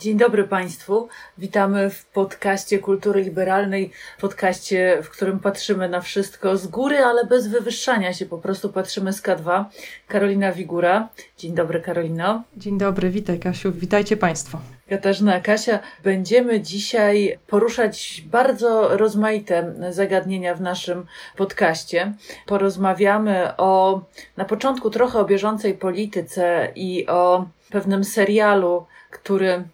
Dzień 0.00 0.16
dobry 0.16 0.44
Państwu. 0.44 1.08
Witamy 1.38 1.90
w 1.90 2.04
podcaście 2.04 2.78
Kultury 2.78 3.22
Liberalnej, 3.22 3.90
podcaście, 4.20 4.98
w 5.02 5.10
którym 5.10 5.38
patrzymy 5.38 5.88
na 5.88 6.00
wszystko 6.00 6.56
z 6.56 6.66
góry, 6.66 6.98
ale 6.98 7.26
bez 7.26 7.48
wywyższania 7.48 8.12
się, 8.12 8.26
po 8.26 8.38
prostu 8.38 8.68
patrzymy 8.68 9.12
z 9.12 9.22
K2. 9.22 9.64
Karolina 10.08 10.52
Wigura. 10.52 11.08
Dzień 11.38 11.54
dobry 11.54 11.80
Karolino. 11.80 12.42
Dzień 12.56 12.78
dobry, 12.78 13.10
witaj 13.10 13.38
Kasiu, 13.38 13.72
witajcie 13.72 14.16
Państwo. 14.16 14.58
Katarzyna 14.88 15.40
Kasia, 15.40 15.78
będziemy 16.04 16.60
dzisiaj 16.60 17.38
poruszać 17.46 18.24
bardzo 18.26 18.96
rozmaite 18.96 19.74
zagadnienia 19.90 20.54
w 20.54 20.60
naszym 20.60 21.06
podcaście. 21.36 22.12
Porozmawiamy 22.46 23.56
o 23.56 24.00
na 24.36 24.44
początku 24.44 24.90
trochę 24.90 25.18
o 25.18 25.24
bieżącej 25.24 25.74
polityce 25.74 26.72
i 26.74 27.06
o 27.06 27.46
pewnym 27.70 28.04
serialu, 28.04 28.86
który 29.10 29.64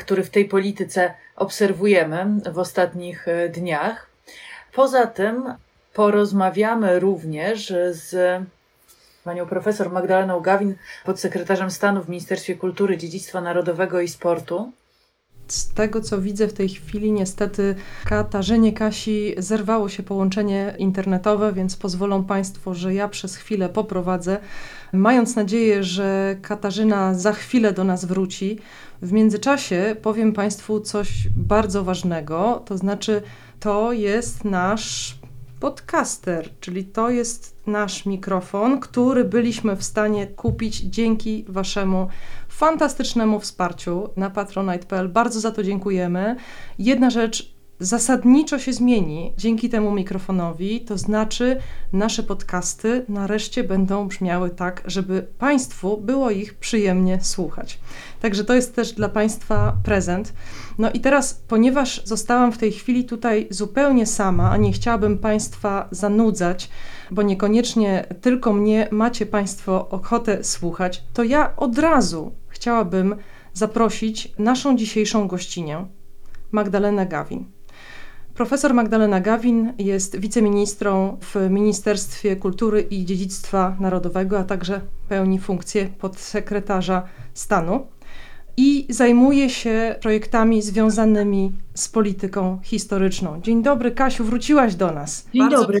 który 0.00 0.24
w 0.24 0.30
tej 0.30 0.44
polityce 0.44 1.14
obserwujemy 1.36 2.26
w 2.52 2.58
ostatnich 2.58 3.28
e, 3.28 3.48
dniach. 3.48 4.06
Poza 4.72 5.06
tym 5.06 5.54
porozmawiamy 5.94 7.00
również 7.00 7.72
z 7.90 8.42
panią 9.24 9.46
profesor 9.46 9.90
Magdaleną 9.92 10.40
Gawin, 10.40 10.74
podsekretarzem 11.04 11.70
stanu 11.70 12.02
w 12.02 12.08
Ministerstwie 12.08 12.54
Kultury, 12.54 12.96
Dziedzictwa 12.96 13.40
Narodowego 13.40 14.00
i 14.00 14.08
Sportu. 14.08 14.72
Z 15.52 15.68
tego, 15.68 16.00
co 16.00 16.20
widzę 16.20 16.48
w 16.48 16.52
tej 16.52 16.68
chwili, 16.68 17.12
niestety 17.12 17.74
Katarzynie 18.04 18.72
Kasi 18.72 19.34
zerwało 19.38 19.88
się 19.88 20.02
połączenie 20.02 20.74
internetowe, 20.78 21.52
więc 21.52 21.76
pozwolą 21.76 22.24
Państwo, 22.24 22.74
że 22.74 22.94
ja 22.94 23.08
przez 23.08 23.36
chwilę 23.36 23.68
poprowadzę, 23.68 24.38
mając 24.92 25.36
nadzieję, 25.36 25.84
że 25.84 26.36
Katarzyna 26.42 27.14
za 27.14 27.32
chwilę 27.32 27.72
do 27.72 27.84
nas 27.84 28.04
wróci. 28.04 28.58
W 29.02 29.12
międzyczasie 29.12 29.96
powiem 30.02 30.32
Państwu 30.32 30.80
coś 30.80 31.28
bardzo 31.36 31.84
ważnego, 31.84 32.62
to 32.66 32.78
znaczy 32.78 33.22
to 33.60 33.92
jest 33.92 34.44
nasz 34.44 35.20
podcaster, 35.60 36.48
czyli 36.60 36.84
to 36.84 37.10
jest 37.10 37.56
nasz 37.66 38.06
mikrofon, 38.06 38.80
który 38.80 39.24
byliśmy 39.24 39.76
w 39.76 39.84
stanie 39.84 40.26
kupić 40.26 40.76
dzięki 40.76 41.44
Waszemu 41.48 42.08
fantastycznemu 42.60 43.40
wsparciu 43.40 44.08
na 44.16 44.30
patronite.pl. 44.30 45.08
Bardzo 45.08 45.40
za 45.40 45.50
to 45.50 45.62
dziękujemy. 45.62 46.36
Jedna 46.78 47.10
rzecz 47.10 47.54
zasadniczo 47.78 48.58
się 48.58 48.72
zmieni 48.72 49.32
dzięki 49.36 49.68
temu 49.68 49.92
mikrofonowi, 49.92 50.80
to 50.80 50.98
znaczy 50.98 51.60
nasze 51.92 52.22
podcasty 52.22 53.04
nareszcie 53.08 53.64
będą 53.64 54.08
brzmiały 54.08 54.50
tak, 54.50 54.82
żeby 54.84 55.26
Państwu 55.38 55.96
było 55.96 56.30
ich 56.30 56.54
przyjemnie 56.54 57.18
słuchać. 57.22 57.80
Także 58.20 58.44
to 58.44 58.54
jest 58.54 58.74
też 58.74 58.92
dla 58.92 59.08
Państwa 59.08 59.76
prezent. 59.84 60.32
No 60.78 60.90
i 60.90 61.00
teraz, 61.00 61.42
ponieważ 61.48 62.02
zostałam 62.04 62.52
w 62.52 62.58
tej 62.58 62.72
chwili 62.72 63.04
tutaj 63.04 63.46
zupełnie 63.50 64.06
sama, 64.06 64.50
a 64.50 64.56
nie 64.56 64.72
chciałabym 64.72 65.18
Państwa 65.18 65.88
zanudzać, 65.90 66.70
bo 67.10 67.22
niekoniecznie 67.22 68.06
tylko 68.20 68.52
mnie 68.52 68.88
macie 68.90 69.26
Państwo 69.26 69.88
ochotę 69.88 70.44
słuchać, 70.44 71.04
to 71.14 71.24
ja 71.24 71.56
od 71.56 71.78
razu 71.78 72.39
chciałabym 72.60 73.16
zaprosić 73.52 74.32
naszą 74.38 74.76
dzisiejszą 74.76 75.28
gościnię, 75.28 75.86
Magdalenę 76.50 77.06
Gawin. 77.06 77.44
Profesor 78.34 78.74
Magdalena 78.74 79.20
Gawin 79.20 79.72
jest 79.78 80.18
wiceministrą 80.18 81.18
w 81.20 81.50
Ministerstwie 81.50 82.36
Kultury 82.36 82.80
i 82.80 83.04
Dziedzictwa 83.04 83.76
Narodowego, 83.80 84.38
a 84.38 84.44
także 84.44 84.80
pełni 85.08 85.38
funkcję 85.38 85.86
podsekretarza 85.86 87.02
stanu 87.34 87.86
i 88.56 88.86
zajmuje 88.88 89.50
się 89.50 89.96
projektami 90.02 90.62
związanymi 90.62 91.52
z 91.74 91.88
polityką 91.88 92.58
historyczną. 92.62 93.40
Dzień 93.40 93.62
dobry, 93.62 93.90
Kasiu, 93.90 94.24
wróciłaś 94.24 94.74
do 94.74 94.92
nas. 94.92 95.28
Dzień 95.34 95.42
Bardzo 95.42 95.60
dobry. 95.60 95.78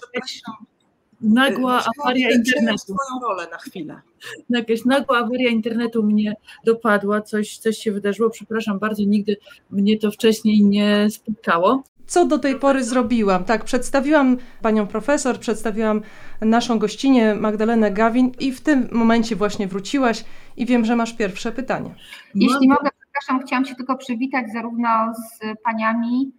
Nagła 1.20 1.84
awaria 1.98 2.30
internetu. 2.30 2.78
swoją 2.78 3.20
rolę 3.22 3.46
na 3.52 3.58
chwilę. 3.58 4.00
Jakaś 4.50 4.84
nagła 4.84 5.18
awaria 5.18 5.50
internetu 5.50 6.02
mnie 6.02 6.34
dopadła, 6.64 7.20
coś, 7.20 7.58
coś 7.58 7.78
się 7.78 7.92
wydarzyło. 7.92 8.30
Przepraszam 8.30 8.78
bardzo, 8.78 9.02
nigdy 9.04 9.36
mnie 9.70 9.98
to 9.98 10.10
wcześniej 10.10 10.64
nie 10.64 11.10
spotkało 11.10 11.82
co 12.10 12.24
do 12.24 12.38
tej 12.38 12.58
pory 12.58 12.84
zrobiłam. 12.84 13.44
Tak, 13.44 13.64
przedstawiłam 13.64 14.36
panią 14.62 14.86
profesor, 14.86 15.38
przedstawiłam 15.38 16.02
naszą 16.40 16.78
gościnę 16.78 17.34
Magdalenę 17.34 17.90
Gawin 17.90 18.32
i 18.40 18.52
w 18.52 18.60
tym 18.60 18.88
momencie 18.92 19.36
właśnie 19.36 19.66
wróciłaś 19.66 20.24
i 20.56 20.66
wiem, 20.66 20.84
że 20.84 20.96
masz 20.96 21.12
pierwsze 21.12 21.52
pytanie. 21.52 21.94
Jeśli 22.34 22.68
mogę, 22.68 22.88
przepraszam, 23.00 23.46
chciałam 23.46 23.64
się 23.64 23.74
tylko 23.74 23.96
przywitać 23.96 24.52
zarówno 24.52 24.88
z 25.14 25.62
paniami, 25.64 26.32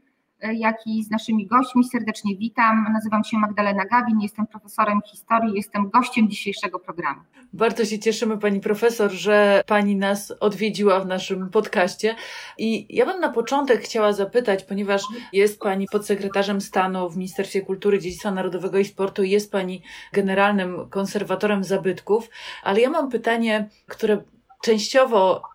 jak 0.53 0.88
i 0.88 1.03
z 1.03 1.09
naszymi 1.09 1.47
gośćmi. 1.47 1.84
Serdecznie 1.84 2.35
witam. 2.35 2.88
Nazywam 2.94 3.24
się 3.24 3.38
Magdalena 3.38 3.85
Gawin, 3.85 4.19
jestem 4.19 4.47
profesorem 4.47 5.02
historii, 5.12 5.53
jestem 5.56 5.90
gościem 5.90 6.29
dzisiejszego 6.29 6.79
programu. 6.79 7.22
Bardzo 7.53 7.85
się 7.85 8.00
cieszymy, 8.00 8.38
pani 8.38 8.59
profesor, 8.59 9.12
że 9.12 9.63
pani 9.68 9.96
nas 9.96 10.34
odwiedziła 10.40 11.00
w 11.00 11.06
naszym 11.06 11.50
podcaście. 11.50 12.16
I 12.57 12.96
ja 12.96 13.06
bym 13.06 13.19
na 13.19 13.29
początek 13.29 13.81
chciała 13.81 14.13
zapytać, 14.13 14.63
ponieważ 14.63 15.02
jest 15.34 15.59
pani 15.59 15.85
podsekretarzem 15.91 16.62
stanu 16.62 17.09
w 17.09 17.18
Ministerstwie 17.18 17.62
Kultury, 17.62 18.00
Dziedzictwa 18.00 18.31
Narodowego 18.31 18.78
i 18.78 18.85
Sportu, 18.85 19.23
jest 19.23 19.52
pani 19.52 19.81
generalnym 20.13 20.90
konserwatorem 20.90 21.63
zabytków, 21.63 22.29
ale 22.63 22.81
ja 22.81 22.90
mam 22.90 23.09
pytanie, 23.09 23.69
które 23.88 24.22
częściowo 24.62 25.51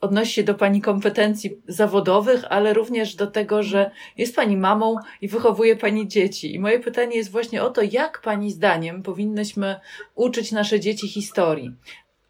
odnosi 0.00 0.32
się 0.32 0.42
do 0.42 0.54
Pani 0.54 0.80
kompetencji 0.80 1.62
zawodowych, 1.68 2.44
ale 2.48 2.74
również 2.74 3.14
do 3.14 3.26
tego, 3.26 3.62
że 3.62 3.90
jest 4.16 4.36
Pani 4.36 4.56
mamą 4.56 4.96
i 5.20 5.28
wychowuje 5.28 5.76
Pani 5.76 6.08
dzieci. 6.08 6.54
I 6.54 6.58
moje 6.58 6.80
pytanie 6.80 7.16
jest 7.16 7.30
właśnie 7.30 7.62
o 7.62 7.70
to, 7.70 7.82
jak 7.82 8.20
Pani 8.20 8.50
zdaniem 8.50 9.02
powinnyśmy 9.02 9.80
uczyć 10.14 10.52
nasze 10.52 10.80
dzieci 10.80 11.08
historii. 11.08 11.72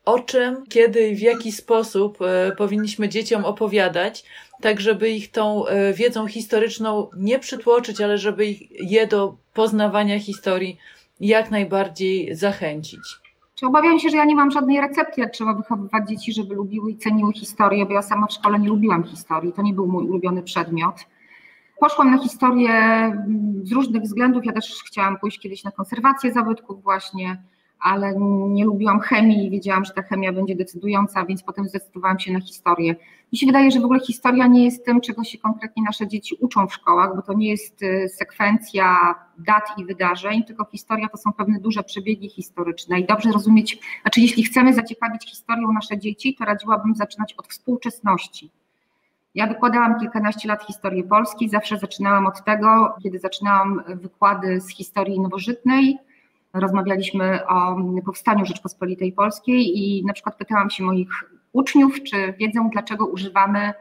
O 0.05 0.19
czym, 0.19 0.67
kiedy 0.69 1.09
i 1.09 1.17
w 1.17 1.21
jaki 1.21 1.53
sposób 1.53 2.19
e, 2.23 2.53
powinniśmy 2.57 3.09
dzieciom 3.09 3.45
opowiadać, 3.45 4.25
tak 4.61 4.81
żeby 4.81 5.11
ich 5.11 5.31
tą 5.31 5.67
e, 5.67 5.93
wiedzą 5.93 6.27
historyczną 6.27 7.11
nie 7.17 7.39
przytłoczyć, 7.39 8.01
ale 8.01 8.19
żeby 8.19 8.47
ich, 8.47 8.91
je 8.91 9.07
do 9.07 9.37
poznawania 9.55 10.21
historii 10.21 10.79
jak 11.21 11.51
najbardziej 11.51 12.35
zachęcić. 12.35 13.01
Czy 13.59 13.67
obawiam 13.67 13.99
się, 13.99 14.09
że 14.09 14.17
ja 14.17 14.25
nie 14.25 14.35
mam 14.35 14.51
żadnej 14.51 14.81
recepty, 14.81 15.21
jak 15.21 15.33
trzeba 15.33 15.55
wychowywać 15.55 16.09
dzieci, 16.09 16.33
żeby 16.33 16.55
lubiły 16.55 16.91
i 16.91 16.97
ceniły 16.97 17.33
historię, 17.33 17.87
bo 17.87 17.93
ja 17.93 18.03
sama 18.03 18.27
w 18.27 18.33
szkole 18.33 18.59
nie 18.59 18.69
lubiłam 18.69 19.05
historii, 19.05 19.53
to 19.53 19.63
nie 19.63 19.75
był 19.75 19.87
mój 19.87 20.05
ulubiony 20.05 20.43
przedmiot. 20.43 20.95
Poszłam 21.81 22.11
na 22.11 22.19
historię 22.19 22.71
mm, 22.71 23.67
z 23.67 23.73
różnych 23.73 24.03
względów. 24.03 24.45
Ja 24.45 24.53
też 24.53 24.83
chciałam 24.87 25.19
pójść 25.19 25.39
kiedyś 25.39 25.65
na 25.65 25.71
konserwację 25.71 26.33
zabytków, 26.33 26.83
właśnie 26.83 27.43
ale 27.81 28.15
nie 28.49 28.65
lubiłam 28.65 29.01
chemii 29.01 29.47
i 29.47 29.51
wiedziałam, 29.51 29.85
że 29.85 29.93
ta 29.93 30.03
chemia 30.03 30.33
będzie 30.33 30.57
decydująca, 30.57 31.25
więc 31.25 31.43
potem 31.43 31.69
zdecydowałam 31.69 32.19
się 32.19 32.33
na 32.33 32.41
historię. 32.41 32.97
Mi 33.33 33.39
się 33.39 33.47
wydaje, 33.47 33.71
że 33.71 33.81
w 33.81 33.85
ogóle 33.85 34.01
historia 34.01 34.47
nie 34.47 34.65
jest 34.65 34.85
tym, 34.85 35.01
czego 35.01 35.25
się 35.25 35.39
konkretnie 35.39 35.83
nasze 35.83 36.09
dzieci 36.09 36.37
uczą 36.41 36.67
w 36.67 36.75
szkołach, 36.75 37.17
bo 37.17 37.23
to 37.23 37.33
nie 37.33 37.49
jest 37.49 37.83
y, 37.83 38.09
sekwencja 38.09 39.15
dat 39.39 39.65
i 39.77 39.85
wydarzeń, 39.85 40.45
tylko 40.45 40.65
historia 40.65 41.09
to 41.09 41.17
są 41.17 41.33
pewne 41.33 41.61
duże 41.61 41.83
przebiegi 41.83 42.29
historyczne 42.29 43.01
i 43.01 43.07
dobrze 43.07 43.33
rozumieć, 43.33 43.79
znaczy 44.03 44.21
jeśli 44.21 44.45
chcemy 44.45 44.75
zaciekawić 44.75 45.31
historią 45.31 45.73
nasze 45.73 45.99
dzieci, 45.99 46.35
to 46.35 46.45
radziłabym 46.45 46.95
zaczynać 46.95 47.35
od 47.35 47.47
współczesności. 47.47 48.51
Ja 49.35 49.47
wykładałam 49.47 50.01
kilkanaście 50.01 50.49
lat 50.49 50.67
historii 50.67 51.05
Polski, 51.05 51.49
zawsze 51.49 51.79
zaczynałam 51.79 52.27
od 52.27 52.45
tego, 52.45 52.95
kiedy 53.03 53.19
zaczynałam 53.19 53.83
wykłady 53.89 54.61
z 54.61 54.69
historii 54.69 55.21
nowożytnej, 55.21 55.99
rozmawialiśmy 56.53 57.47
o 57.47 57.77
powstaniu 58.05 58.47
Rzeczpospolitej 58.47 59.13
Polskiej 59.13 59.79
i 59.79 60.05
na 60.05 60.13
przykład 60.13 60.37
pytałam 60.37 60.71
się 60.71 60.85
moich 60.85 61.09
uczniów, 61.53 62.03
czy 62.03 62.35
wiedzą, 62.39 62.71
dlaczego 62.71 63.07
używamy 63.07 63.73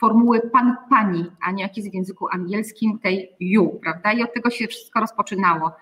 formuły 0.00 0.40
pan, 0.40 0.76
pani, 0.90 1.24
a 1.40 1.50
nie 1.50 1.62
jak 1.62 1.76
jest 1.76 1.90
w 1.90 1.94
języku 1.94 2.26
angielskim 2.32 2.98
tej 2.98 3.30
you, 3.40 3.68
prawda? 3.82 4.12
I 4.12 4.22
od 4.22 4.34
tego 4.34 4.50
się 4.50 4.66
wszystko 4.66 5.00
rozpoczynało, 5.00 5.72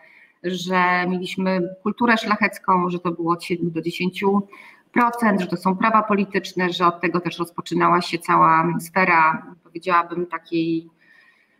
że 0.44 1.06
mieliśmy 1.08 1.60
kulturę 1.82 2.16
szlachecką, 2.16 2.90
że 2.90 2.98
to 2.98 3.10
było 3.10 3.32
od 3.32 3.44
7 3.44 3.70
do 3.70 3.80
10%, 3.80 5.40
że 5.40 5.46
to 5.46 5.56
są 5.56 5.76
prawa 5.76 6.02
polityczne, 6.02 6.72
że 6.72 6.86
od 6.86 7.00
tego 7.00 7.20
też 7.20 7.38
rozpoczynała 7.38 8.00
się 8.00 8.18
cała 8.18 8.74
sfera, 8.80 9.46
powiedziałabym, 9.64 10.26
takiej 10.26 10.88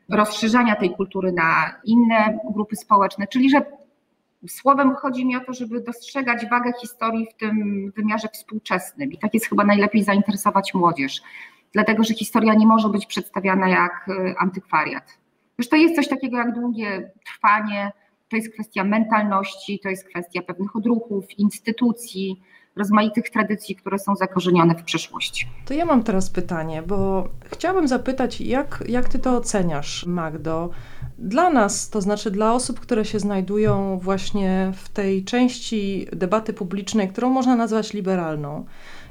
rozszerzania 0.08 0.76
tej 0.76 0.90
kultury 0.90 1.32
na 1.32 1.74
inne 1.84 2.38
grupy 2.54 2.76
społeczne, 2.76 3.26
czyli 3.26 3.50
że 3.50 3.77
Słowem 4.46 4.94
chodzi 4.94 5.26
mi 5.26 5.36
o 5.36 5.40
to, 5.40 5.52
żeby 5.52 5.80
dostrzegać 5.80 6.46
wagę 6.46 6.72
historii 6.80 7.26
w 7.34 7.36
tym 7.36 7.90
wymiarze 7.96 8.28
współczesnym 8.28 9.12
i 9.12 9.18
tak 9.18 9.34
jest 9.34 9.46
chyba 9.46 9.64
najlepiej 9.64 10.04
zainteresować 10.04 10.74
młodzież, 10.74 11.22
dlatego 11.72 12.04
że 12.04 12.14
historia 12.14 12.54
nie 12.54 12.66
może 12.66 12.88
być 12.88 13.06
przedstawiana 13.06 13.68
jak 13.68 14.08
y, 14.08 14.34
antykwariat. 14.38 15.18
To 15.70 15.76
jest 15.76 15.96
coś 15.96 16.08
takiego 16.08 16.36
jak 16.36 16.54
długie 16.54 17.10
trwanie, 17.26 17.92
to 18.28 18.36
jest 18.36 18.52
kwestia 18.52 18.84
mentalności, 18.84 19.80
to 19.82 19.88
jest 19.88 20.08
kwestia 20.08 20.42
pewnych 20.42 20.76
odruchów, 20.76 21.38
instytucji, 21.38 22.42
rozmaitych 22.76 23.30
tradycji, 23.30 23.76
które 23.76 23.98
są 23.98 24.16
zakorzenione 24.16 24.74
w 24.74 24.82
przeszłości. 24.82 25.46
To 25.64 25.74
ja 25.74 25.84
mam 25.84 26.02
teraz 26.02 26.30
pytanie, 26.30 26.82
bo 26.82 27.28
chciałabym 27.44 27.88
zapytać, 27.88 28.40
jak, 28.40 28.84
jak 28.88 29.08
ty 29.08 29.18
to 29.18 29.36
oceniasz, 29.36 30.06
Magdo? 30.06 30.70
Dla 31.18 31.50
nas, 31.50 31.90
to 31.90 32.00
znaczy 32.00 32.30
dla 32.30 32.54
osób, 32.54 32.80
które 32.80 33.04
się 33.04 33.18
znajdują 33.18 33.98
właśnie 33.98 34.72
w 34.76 34.88
tej 34.88 35.24
części 35.24 36.06
debaty 36.12 36.52
publicznej, 36.52 37.08
którą 37.08 37.30
można 37.30 37.56
nazwać 37.56 37.92
liberalną, 37.92 38.64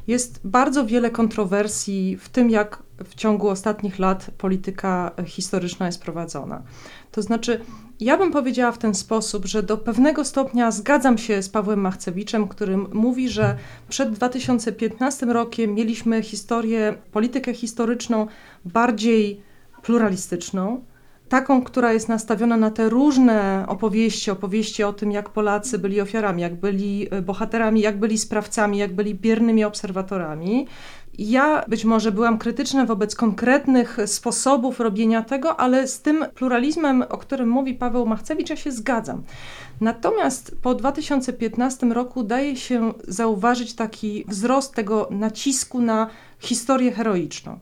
jest 0.07 0.47
bardzo 0.47 0.85
wiele 0.85 1.11
kontrowersji 1.11 2.17
w 2.17 2.29
tym, 2.29 2.49
jak 2.49 2.83
w 3.03 3.15
ciągu 3.15 3.49
ostatnich 3.49 3.99
lat 3.99 4.31
polityka 4.37 5.11
historyczna 5.25 5.85
jest 5.85 6.01
prowadzona. 6.01 6.63
To 7.11 7.21
znaczy, 7.21 7.61
ja 7.99 8.17
bym 8.17 8.31
powiedziała 8.31 8.71
w 8.71 8.77
ten 8.77 8.95
sposób, 8.95 9.45
że 9.45 9.63
do 9.63 9.77
pewnego 9.77 10.25
stopnia 10.25 10.71
zgadzam 10.71 11.17
się 11.17 11.41
z 11.41 11.49
Pawłem 11.49 11.81
Machcewiczem, 11.81 12.47
który 12.47 12.77
mówi, 12.77 13.29
że 13.29 13.57
przed 13.89 14.11
2015 14.11 15.25
rokiem 15.25 15.73
mieliśmy 15.73 16.23
historię, 16.23 16.93
politykę 17.11 17.53
historyczną 17.53 18.27
bardziej 18.65 19.41
pluralistyczną, 19.81 20.81
taką, 21.29 21.63
która 21.63 21.93
jest 21.93 22.09
nastawiona 22.09 22.57
na 22.57 22.71
te 22.71 22.89
różne 22.89 23.65
opowieści, 23.67 24.31
opowieści 24.31 24.83
o 24.83 24.93
tym, 24.93 25.11
jak 25.11 25.29
Polacy 25.29 25.79
byli 25.79 26.01
ofiarami, 26.01 26.41
jak 26.41 26.55
byli 26.55 27.07
bohaterami, 27.23 27.81
jak 27.81 27.99
byli 27.99 28.17
sprawcami, 28.17 28.77
jak 28.77 28.95
byli 28.95 29.15
biernymi 29.15 29.63
obserwatorami. 29.63 30.67
Ja 31.17 31.65
być 31.67 31.85
może 31.85 32.11
byłam 32.11 32.37
krytyczna 32.37 32.85
wobec 32.85 33.15
konkretnych 33.15 33.97
sposobów 34.05 34.79
robienia 34.79 35.21
tego, 35.21 35.59
ale 35.59 35.87
z 35.87 36.01
tym 36.01 36.25
pluralizmem, 36.35 37.01
o 37.09 37.17
którym 37.17 37.49
mówi 37.49 37.73
Paweł 37.73 38.05
Machcewicz, 38.05 38.49
ja 38.49 38.55
się 38.55 38.71
zgadzam. 38.71 39.23
Natomiast 39.81 40.55
po 40.61 40.75
2015 40.75 41.87
roku 41.87 42.23
daje 42.23 42.55
się 42.55 42.93
zauważyć 43.07 43.75
taki 43.75 44.25
wzrost 44.27 44.73
tego 44.73 45.07
nacisku 45.11 45.81
na 45.81 46.09
historię 46.39 46.91
heroiczną. 46.91 47.59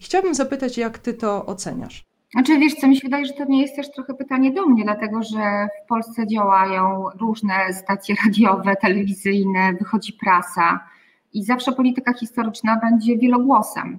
I 0.00 0.04
chciałabym 0.04 0.34
zapytać, 0.34 0.78
jak 0.78 0.98
ty 0.98 1.14
to 1.14 1.46
oceniasz? 1.46 2.07
Znaczy, 2.32 2.58
wiesz 2.58 2.74
co, 2.74 2.88
mi 2.88 2.96
się 2.96 3.02
wydaje, 3.02 3.26
że 3.26 3.32
to 3.32 3.44
nie 3.44 3.62
jest 3.62 3.76
też 3.76 3.90
trochę 3.90 4.14
pytanie 4.14 4.52
do 4.52 4.66
mnie, 4.66 4.84
dlatego 4.84 5.22
że 5.22 5.68
w 5.84 5.88
Polsce 5.88 6.26
działają 6.26 7.04
różne 7.20 7.72
stacje 7.72 8.14
radiowe, 8.24 8.76
telewizyjne, 8.76 9.72
wychodzi 9.78 10.12
prasa 10.12 10.80
i 11.32 11.44
zawsze 11.44 11.72
polityka 11.72 12.12
historyczna 12.12 12.80
będzie 12.82 13.18
wielogłosem. 13.18 13.98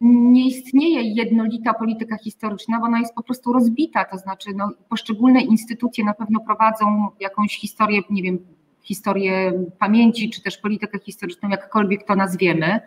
Nie 0.00 0.46
istnieje 0.46 1.02
jednolita 1.02 1.74
polityka 1.74 2.16
historyczna, 2.16 2.80
bo 2.80 2.86
ona 2.86 2.98
jest 2.98 3.14
po 3.14 3.22
prostu 3.22 3.52
rozbita, 3.52 4.04
to 4.04 4.18
znaczy 4.18 4.50
no, 4.56 4.70
poszczególne 4.88 5.40
instytucje 5.40 6.04
na 6.04 6.14
pewno 6.14 6.40
prowadzą 6.40 7.08
jakąś 7.20 7.58
historię, 7.58 8.00
nie 8.10 8.22
wiem, 8.22 8.38
historię 8.82 9.52
pamięci, 9.78 10.30
czy 10.30 10.42
też 10.42 10.58
politykę 10.58 10.98
historyczną, 10.98 11.48
jakkolwiek 11.48 12.06
to 12.06 12.16
nazwiemy. 12.16 12.80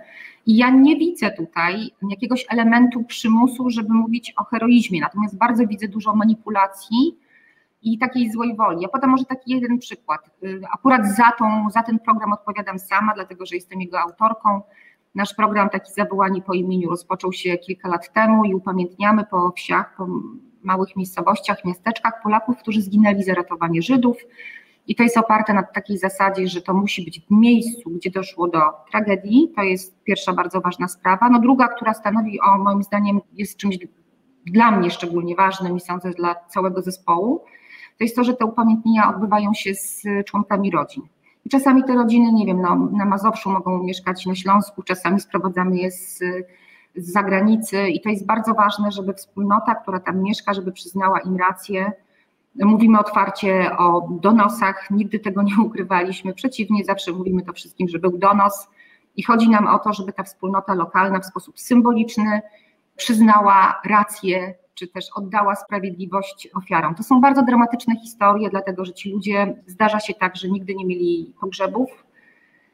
I 0.46 0.58
ja 0.58 0.70
nie 0.70 0.96
widzę 0.96 1.32
tutaj 1.32 1.92
jakiegoś 2.10 2.46
elementu 2.50 3.04
przymusu, 3.04 3.70
żeby 3.70 3.94
mówić 3.94 4.34
o 4.38 4.44
heroizmie, 4.44 5.02
natomiast 5.02 5.38
bardzo 5.38 5.68
widzę 5.68 5.88
dużo 5.88 6.16
manipulacji 6.16 7.18
i 7.84 7.98
takiej 7.98 8.32
złej 8.32 8.56
woli. 8.56 8.82
Ja 8.82 8.88
podam 8.88 9.10
może 9.10 9.26
taki 9.26 9.52
jeden 9.52 9.80
przykład. 9.80 10.22
Y, 10.44 10.62
akurat 10.74 11.08
za, 11.16 11.32
tą, 11.38 11.70
za 11.70 11.84
ten 11.84 12.00
program 12.00 12.34
odpowiadam 12.34 12.80
sama, 12.80 13.14
dlatego 13.16 13.46
że 13.46 13.56
jestem 13.56 13.82
jego 13.82 14.00
autorką. 14.00 14.62
Nasz 15.16 15.34
program 15.34 15.70
taki 15.70 15.94
zawołani 15.94 16.42
po 16.42 16.54
imieniu 16.54 16.90
rozpoczął 16.90 17.34
się 17.34 17.58
kilka 17.58 17.90
lat 17.90 18.14
temu 18.14 18.46
i 18.46 18.54
upamiętniamy 18.54 19.24
po 19.32 19.52
wsiach, 19.52 19.96
po 19.98 20.08
małych 20.64 20.96
miejscowościach, 20.96 21.66
miasteczkach 21.66 22.22
Polaków, 22.24 22.58
którzy 22.58 22.82
zginęli 22.82 23.24
za 23.24 23.34
ratowanie 23.34 23.82
Żydów. 23.82 24.18
I 24.88 24.96
to 24.96 25.04
jest 25.04 25.18
oparte 25.18 25.54
na 25.54 25.64
takiej 25.64 25.98
zasadzie, 25.98 26.48
że 26.48 26.62
to 26.62 26.74
musi 26.74 27.06
być 27.06 27.20
w 27.20 27.32
miejscu, 27.32 27.90
gdzie 27.90 28.12
doszło 28.12 28.48
do 28.48 28.60
tragedii. 28.92 29.52
To 29.56 29.64
jest 29.64 30.04
pierwsza 30.04 30.34
bardzo 30.34 30.62
ważna 30.62 30.88
sprawa. 30.88 31.30
No 31.30 31.40
druga, 31.40 31.68
która 31.68 31.94
stanowi, 31.94 32.40
o 32.42 32.58
moim 32.58 32.84
zdaniem, 32.84 33.22
jest 33.34 33.58
czymś 33.58 33.78
dla 34.46 34.72
mnie 34.72 34.92
szczególnie 34.92 35.36
ważnym 35.36 35.78
i 35.78 35.80
sądzę 35.80 36.12
dla 36.12 36.36
całego 36.50 36.82
zespołu, 36.82 37.42
to 37.98 38.04
jest 38.04 38.16
to, 38.16 38.24
że 38.24 38.34
te 38.34 38.46
upamiętnienia 38.46 39.10
odbywają 39.10 39.54
się 39.54 39.76
z 39.76 40.04
członkami 40.26 40.72
rodzin. 40.72 41.04
I 41.46 41.50
czasami 41.50 41.84
te 41.84 41.94
rodziny, 41.94 42.32
nie 42.32 42.46
wiem, 42.46 42.62
no, 42.62 42.76
na 42.76 43.06
Mazowszu 43.06 43.50
mogą 43.50 43.84
mieszkać 43.84 44.26
na 44.26 44.36
Śląsku, 44.36 44.84
czasami 44.84 45.20
sprowadzamy 45.20 45.78
je 45.78 45.92
z, 45.92 46.20
z 46.96 47.12
zagranicy 47.12 47.90
i 47.90 48.02
to 48.02 48.10
jest 48.10 48.26
bardzo 48.26 48.54
ważne, 48.54 48.92
żeby 48.92 49.14
wspólnota, 49.14 49.76
która 49.76 50.00
tam 50.00 50.24
mieszka, 50.24 50.54
żeby 50.54 50.72
przyznała 50.72 51.20
im 51.20 51.38
rację. 51.38 51.92
Mówimy 52.56 53.00
otwarcie 53.00 53.78
o 53.78 54.10
donosach, 54.22 54.92
nigdy 54.92 55.20
tego 55.20 55.42
nie 55.42 55.54
ukrywaliśmy, 55.66 56.34
przeciwnie, 56.34 56.86
zawsze 56.86 57.12
mówimy 57.12 57.42
to 57.42 57.54
wszystkim, 57.54 57.88
że 57.88 58.00
był 58.00 58.18
donos 58.18 58.68
i 59.16 59.24
chodzi 59.24 59.50
nam 59.50 59.68
o 59.68 59.80
to, 59.80 59.94
żeby 59.94 60.14
ta 60.14 60.24
wspólnota 60.24 60.74
lokalna 60.74 61.20
w 61.20 61.26
sposób 61.26 61.60
symboliczny 61.60 62.42
przyznała 62.96 63.82
rację 63.86 64.54
czy 64.74 64.88
też 64.88 65.06
oddała 65.16 65.56
sprawiedliwość 65.56 66.50
ofiarom. 66.54 66.96
To 66.96 67.04
są 67.04 67.22
bardzo 67.22 67.44
dramatyczne 67.44 67.96
historie, 67.96 68.50
dlatego 68.50 68.86
że 68.86 68.94
ci 68.94 69.12
ludzie, 69.12 69.56
zdarza 69.68 70.00
się 70.00 70.14
tak, 70.14 70.36
że 70.36 70.50
nigdy 70.50 70.76
nie 70.76 70.86
mieli 70.86 71.34
pogrzebów, 71.42 71.90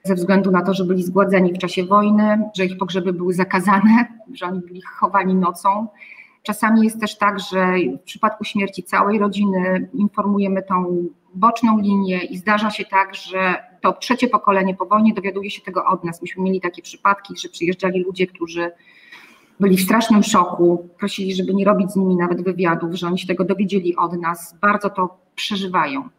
ze 0.03 0.15
względu 0.15 0.51
na 0.51 0.61
to, 0.61 0.73
że 0.73 0.83
byli 0.85 1.03
zgładzeni 1.03 1.53
w 1.53 1.57
czasie 1.57 1.83
wojny, 1.83 2.49
że 2.55 2.65
ich 2.65 2.77
pogrzeby 2.77 3.13
były 3.13 3.33
zakazane, 3.33 4.07
że 4.33 4.45
oni 4.45 4.59
byli 4.59 4.81
chowani 4.81 5.35
nocą. 5.35 5.87
Czasami 6.47 6.83
jest 6.83 7.01
też 7.01 7.17
tak, 7.17 7.39
że 7.39 7.73
w 8.01 8.03
przypadku 8.03 8.43
śmierci 8.43 8.83
całej 8.83 9.19
rodziny 9.19 9.89
informujemy 9.93 10.63
tą 10.63 11.05
boczną 11.33 11.79
linię 11.79 12.23
i 12.23 12.37
zdarza 12.37 12.69
się 12.69 12.85
tak, 12.85 13.15
że 13.15 13.55
to 13.81 13.93
trzecie 13.93 14.27
pokolenie 14.27 14.75
po 14.75 14.85
wojnie 14.85 15.13
dowiaduje 15.13 15.51
się 15.51 15.61
tego 15.61 15.85
od 15.85 16.03
nas. 16.03 16.21
Myśmy 16.21 16.43
mieli 16.43 16.61
takie 16.61 16.81
przypadki, 16.81 17.33
że 17.37 17.49
przyjeżdżali 17.49 18.03
ludzie, 18.03 18.27
którzy 18.27 18.71
byli 19.59 19.77
w 19.77 19.81
strasznym 19.81 20.23
szoku, 20.23 20.89
prosili, 20.99 21.35
żeby 21.35 21.53
nie 21.53 21.65
robić 21.65 21.91
z 21.91 21.95
nimi 21.95 22.15
nawet 22.15 22.43
wywiadów, 22.43 22.93
że 22.93 23.07
oni 23.07 23.19
się 23.19 23.27
tego 23.27 23.43
dowiedzieli 23.43 23.95
od 23.95 24.21
nas, 24.21 24.55
bardzo 24.61 24.89
to 24.89 25.17
przeżywają. 25.35 26.09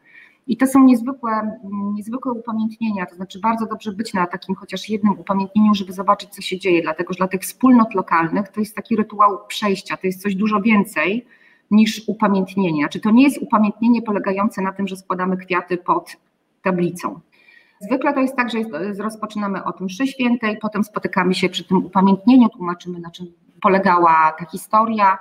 I 0.48 0.56
to 0.56 0.66
są 0.66 0.84
niezwykłe, 0.84 1.58
niezwykłe 1.94 2.32
upamiętnienia, 2.32 3.06
to 3.06 3.14
znaczy 3.14 3.40
bardzo 3.40 3.66
dobrze 3.66 3.92
być 3.92 4.14
na 4.14 4.26
takim 4.26 4.54
chociaż 4.54 4.88
jednym 4.88 5.18
upamiętnieniu, 5.18 5.74
żeby 5.74 5.92
zobaczyć, 5.92 6.30
co 6.30 6.42
się 6.42 6.58
dzieje, 6.58 6.82
dlatego 6.82 7.12
że 7.12 7.16
dla 7.16 7.28
tych 7.28 7.40
wspólnot 7.40 7.94
lokalnych 7.94 8.48
to 8.48 8.60
jest 8.60 8.76
taki 8.76 8.96
rytuał 8.96 9.38
przejścia, 9.48 9.96
to 9.96 10.06
jest 10.06 10.22
coś 10.22 10.34
dużo 10.34 10.60
więcej 10.60 11.26
niż 11.70 12.02
upamiętnienie. 12.06 12.82
Znaczy 12.82 13.00
to 13.00 13.10
nie 13.10 13.22
jest 13.22 13.38
upamiętnienie 13.38 14.02
polegające 14.02 14.62
na 14.62 14.72
tym, 14.72 14.88
że 14.88 14.96
składamy 14.96 15.36
kwiaty 15.36 15.76
pod 15.76 16.16
tablicą. 16.62 17.20
Zwykle 17.80 18.14
to 18.14 18.20
jest 18.20 18.36
tak, 18.36 18.50
że 18.50 18.58
jest, 18.58 19.00
rozpoczynamy 19.00 19.64
o 19.64 19.72
tym 19.72 19.86
mszy 19.86 20.06
świętej, 20.06 20.58
potem 20.60 20.84
spotykamy 20.84 21.34
się 21.34 21.48
przy 21.48 21.64
tym 21.64 21.86
upamiętnieniu, 21.86 22.48
tłumaczymy 22.48 23.00
na 23.00 23.10
czym 23.10 23.26
polegała 23.62 24.32
ta 24.38 24.44
historia, 24.44 25.18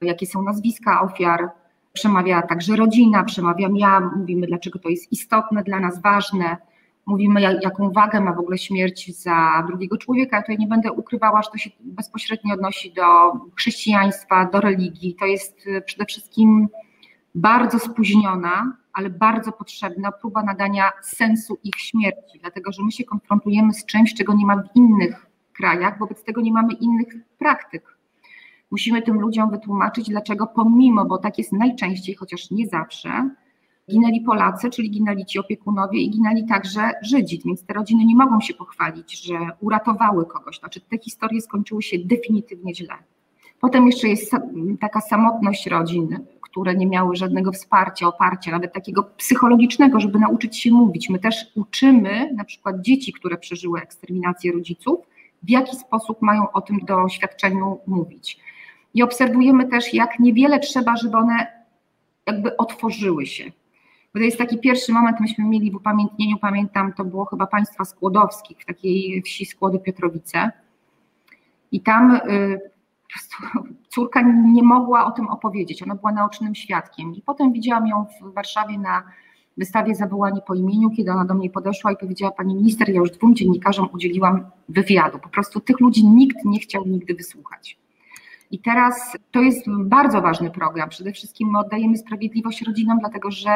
jakie 0.00 0.26
są 0.26 0.42
nazwiska 0.42 1.02
ofiar, 1.02 1.50
przemawia 1.92 2.42
także 2.42 2.76
rodzina, 2.76 3.24
przemawiam 3.24 3.76
ja, 3.76 4.00
mówimy 4.16 4.46
dlaczego 4.46 4.78
to 4.78 4.88
jest 4.88 5.12
istotne 5.12 5.62
dla 5.62 5.80
nas, 5.80 6.02
ważne, 6.02 6.56
mówimy 7.06 7.40
jaką 7.40 7.90
wagę 7.90 8.20
ma 8.20 8.32
w 8.32 8.38
ogóle 8.38 8.58
śmierć 8.58 9.22
za 9.22 9.64
drugiego 9.66 9.98
człowieka. 9.98 10.36
Ja 10.36 10.42
tutaj 10.42 10.58
nie 10.58 10.66
będę 10.66 10.92
ukrywała, 10.92 11.42
że 11.42 11.50
to 11.50 11.58
się 11.58 11.70
bezpośrednio 11.80 12.54
odnosi 12.54 12.92
do 12.92 13.32
chrześcijaństwa, 13.56 14.44
do 14.44 14.60
religii. 14.60 15.14
To 15.14 15.26
jest 15.26 15.66
przede 15.86 16.04
wszystkim 16.04 16.68
bardzo 17.34 17.78
spóźniona, 17.78 18.76
ale 18.92 19.10
bardzo 19.10 19.52
potrzebna 19.52 20.12
próba 20.12 20.42
nadania 20.42 20.92
sensu 21.02 21.58
ich 21.64 21.76
śmierci, 21.76 22.38
dlatego 22.40 22.72
że 22.72 22.82
my 22.82 22.92
się 22.92 23.04
konfrontujemy 23.04 23.74
z 23.74 23.86
czymś, 23.86 24.14
czego 24.14 24.34
nie 24.34 24.46
ma 24.46 24.56
w 24.56 24.76
innych 24.76 25.26
krajach, 25.52 25.98
wobec 25.98 26.24
tego 26.24 26.40
nie 26.40 26.52
mamy 26.52 26.72
innych 26.72 27.08
praktyk. 27.38 27.99
Musimy 28.70 29.02
tym 29.02 29.20
ludziom 29.20 29.50
wytłumaczyć, 29.50 30.08
dlaczego 30.08 30.46
pomimo, 30.46 31.04
bo 31.04 31.18
tak 31.18 31.38
jest 31.38 31.52
najczęściej, 31.52 32.14
chociaż 32.14 32.50
nie 32.50 32.66
zawsze, 32.66 33.30
ginęli 33.90 34.20
Polacy, 34.20 34.70
czyli 34.70 34.90
ginęli 34.90 35.26
ci 35.26 35.38
opiekunowie 35.38 36.00
i 36.00 36.10
ginęli 36.10 36.46
także 36.46 36.90
Żydzi, 37.02 37.40
więc 37.44 37.64
te 37.64 37.74
rodziny 37.74 38.04
nie 38.04 38.16
mogą 38.16 38.40
się 38.40 38.54
pochwalić, 38.54 39.26
że 39.26 39.38
uratowały 39.60 40.26
kogoś. 40.26 40.58
Znaczy 40.58 40.80
te 40.80 40.98
historie 40.98 41.40
skończyły 41.40 41.82
się 41.82 41.98
definitywnie 41.98 42.74
źle. 42.74 42.94
Potem 43.60 43.86
jeszcze 43.86 44.08
jest 44.08 44.32
taka 44.80 45.00
samotność 45.00 45.66
rodzin, 45.66 46.18
które 46.40 46.74
nie 46.74 46.86
miały 46.86 47.16
żadnego 47.16 47.52
wsparcia, 47.52 48.06
oparcia, 48.06 48.50
nawet 48.50 48.72
takiego 48.72 49.02
psychologicznego, 49.02 50.00
żeby 50.00 50.18
nauczyć 50.18 50.58
się 50.58 50.70
mówić. 50.70 51.10
My 51.10 51.18
też 51.18 51.52
uczymy 51.54 52.32
na 52.36 52.44
przykład 52.44 52.80
dzieci, 52.80 53.12
które 53.12 53.38
przeżyły 53.38 53.80
eksterminację 53.80 54.52
rodziców, 54.52 55.00
w 55.42 55.50
jaki 55.50 55.76
sposób 55.76 56.22
mają 56.22 56.52
o 56.52 56.60
tym 56.60 56.78
doświadczeniu 56.78 57.78
mówić. 57.86 58.40
I 58.94 59.02
obserwujemy 59.02 59.68
też, 59.68 59.94
jak 59.94 60.18
niewiele 60.18 60.60
trzeba, 60.60 60.96
żeby 60.96 61.16
one 61.16 61.46
jakby 62.26 62.56
otworzyły 62.56 63.26
się. 63.26 63.44
Bo 64.14 64.20
to 64.20 64.24
jest 64.24 64.38
taki 64.38 64.58
pierwszy 64.58 64.92
moment, 64.92 65.20
myśmy 65.20 65.44
mieli 65.44 65.70
w 65.70 65.76
upamiętnieniu, 65.76 66.36
pamiętam, 66.38 66.92
to 66.92 67.04
było 67.04 67.24
chyba 67.24 67.46
państwa 67.46 67.84
skłodowskich, 67.84 68.58
w 68.60 68.66
takiej 68.66 69.22
wsi 69.22 69.46
Skłody 69.46 69.78
Piotrowice. 69.78 70.50
I 71.72 71.80
tam 71.80 72.14
y, 72.14 72.70
córka 73.88 74.22
nie 74.52 74.62
mogła 74.62 75.06
o 75.06 75.10
tym 75.10 75.28
opowiedzieć. 75.28 75.82
Ona 75.82 75.94
była 75.94 76.12
naocznym 76.12 76.54
świadkiem. 76.54 77.14
I 77.14 77.22
potem 77.22 77.52
widziałam 77.52 77.86
ją 77.86 78.06
w 78.20 78.34
Warszawie 78.34 78.78
na 78.78 79.02
wystawie 79.56 79.94
Zawołanie 79.94 80.40
po 80.46 80.54
imieniu, 80.54 80.90
kiedy 80.90 81.10
ona 81.10 81.24
do 81.24 81.34
mnie 81.34 81.50
podeszła 81.50 81.92
i 81.92 81.96
powiedziała, 81.96 82.32
pani 82.32 82.54
minister, 82.54 82.88
ja 82.88 83.00
już 83.00 83.10
dwóm 83.10 83.34
dziennikarzom 83.34 83.88
udzieliłam 83.92 84.50
wywiadu. 84.68 85.18
Po 85.18 85.28
prostu 85.28 85.60
tych 85.60 85.80
ludzi 85.80 86.06
nikt 86.06 86.44
nie 86.44 86.58
chciał 86.58 86.86
nigdy 86.86 87.14
wysłuchać. 87.14 87.78
I 88.50 88.58
teraz 88.58 89.16
to 89.30 89.40
jest 89.40 89.66
bardzo 89.68 90.20
ważny 90.20 90.50
program. 90.50 90.88
Przede 90.88 91.12
wszystkim 91.12 91.50
my 91.50 91.58
oddajemy 91.58 91.96
sprawiedliwość 91.96 92.62
rodzinom, 92.62 92.98
dlatego 92.98 93.30
że 93.30 93.50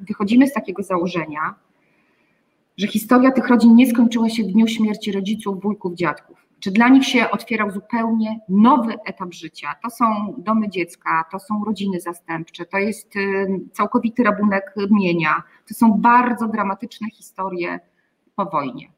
wychodzimy 0.00 0.46
z 0.46 0.52
takiego 0.52 0.82
założenia, 0.82 1.54
że 2.76 2.86
historia 2.86 3.30
tych 3.30 3.48
rodzin 3.48 3.74
nie 3.74 3.90
skończyła 3.90 4.28
się 4.28 4.42
w 4.42 4.46
dniu 4.46 4.66
śmierci 4.66 5.12
rodziców, 5.12 5.62
wujków, 5.62 5.94
dziadków. 5.94 6.48
Czy 6.60 6.70
dla 6.70 6.88
nich 6.88 7.04
się 7.04 7.30
otwierał 7.30 7.70
zupełnie 7.70 8.40
nowy 8.48 8.94
etap 9.06 9.34
życia? 9.34 9.74
To 9.82 9.90
są 9.90 10.34
domy 10.38 10.68
dziecka, 10.68 11.24
to 11.32 11.38
są 11.38 11.64
rodziny 11.64 12.00
zastępcze, 12.00 12.66
to 12.66 12.78
jest 12.78 13.16
y, 13.16 13.46
całkowity 13.72 14.22
rabunek 14.22 14.74
mienia, 14.90 15.42
to 15.68 15.74
są 15.74 15.92
bardzo 15.92 16.48
dramatyczne 16.48 17.10
historie 17.10 17.80
po 18.36 18.46
wojnie. 18.46 18.97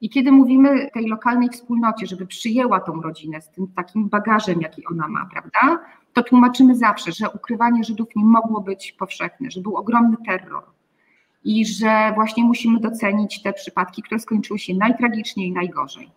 I 0.00 0.10
kiedy 0.10 0.32
mówimy 0.32 0.90
tej 0.90 1.06
lokalnej 1.06 1.48
wspólnocie, 1.48 2.06
żeby 2.06 2.26
przyjęła 2.26 2.80
tą 2.80 3.02
rodzinę 3.02 3.40
z 3.40 3.50
tym 3.50 3.66
takim 3.76 4.08
bagażem, 4.08 4.60
jaki 4.60 4.86
ona 4.86 5.08
ma, 5.08 5.28
prawda, 5.32 5.84
to 6.12 6.22
tłumaczymy 6.22 6.76
zawsze, 6.76 7.12
że 7.12 7.30
ukrywanie 7.30 7.84
Żydów 7.84 8.08
nie 8.16 8.24
mogło 8.24 8.60
być 8.60 8.92
powszechne, 8.92 9.50
że 9.50 9.60
był 9.60 9.76
ogromny 9.76 10.16
terror 10.26 10.64
i 11.44 11.66
że 11.66 12.12
właśnie 12.14 12.44
musimy 12.44 12.80
docenić 12.80 13.42
te 13.42 13.52
przypadki, 13.52 14.02
które 14.02 14.20
skończyły 14.20 14.58
się 14.58 14.74
najtragiczniej 14.74 15.48
i 15.48 15.52
najgorzej. 15.52 16.10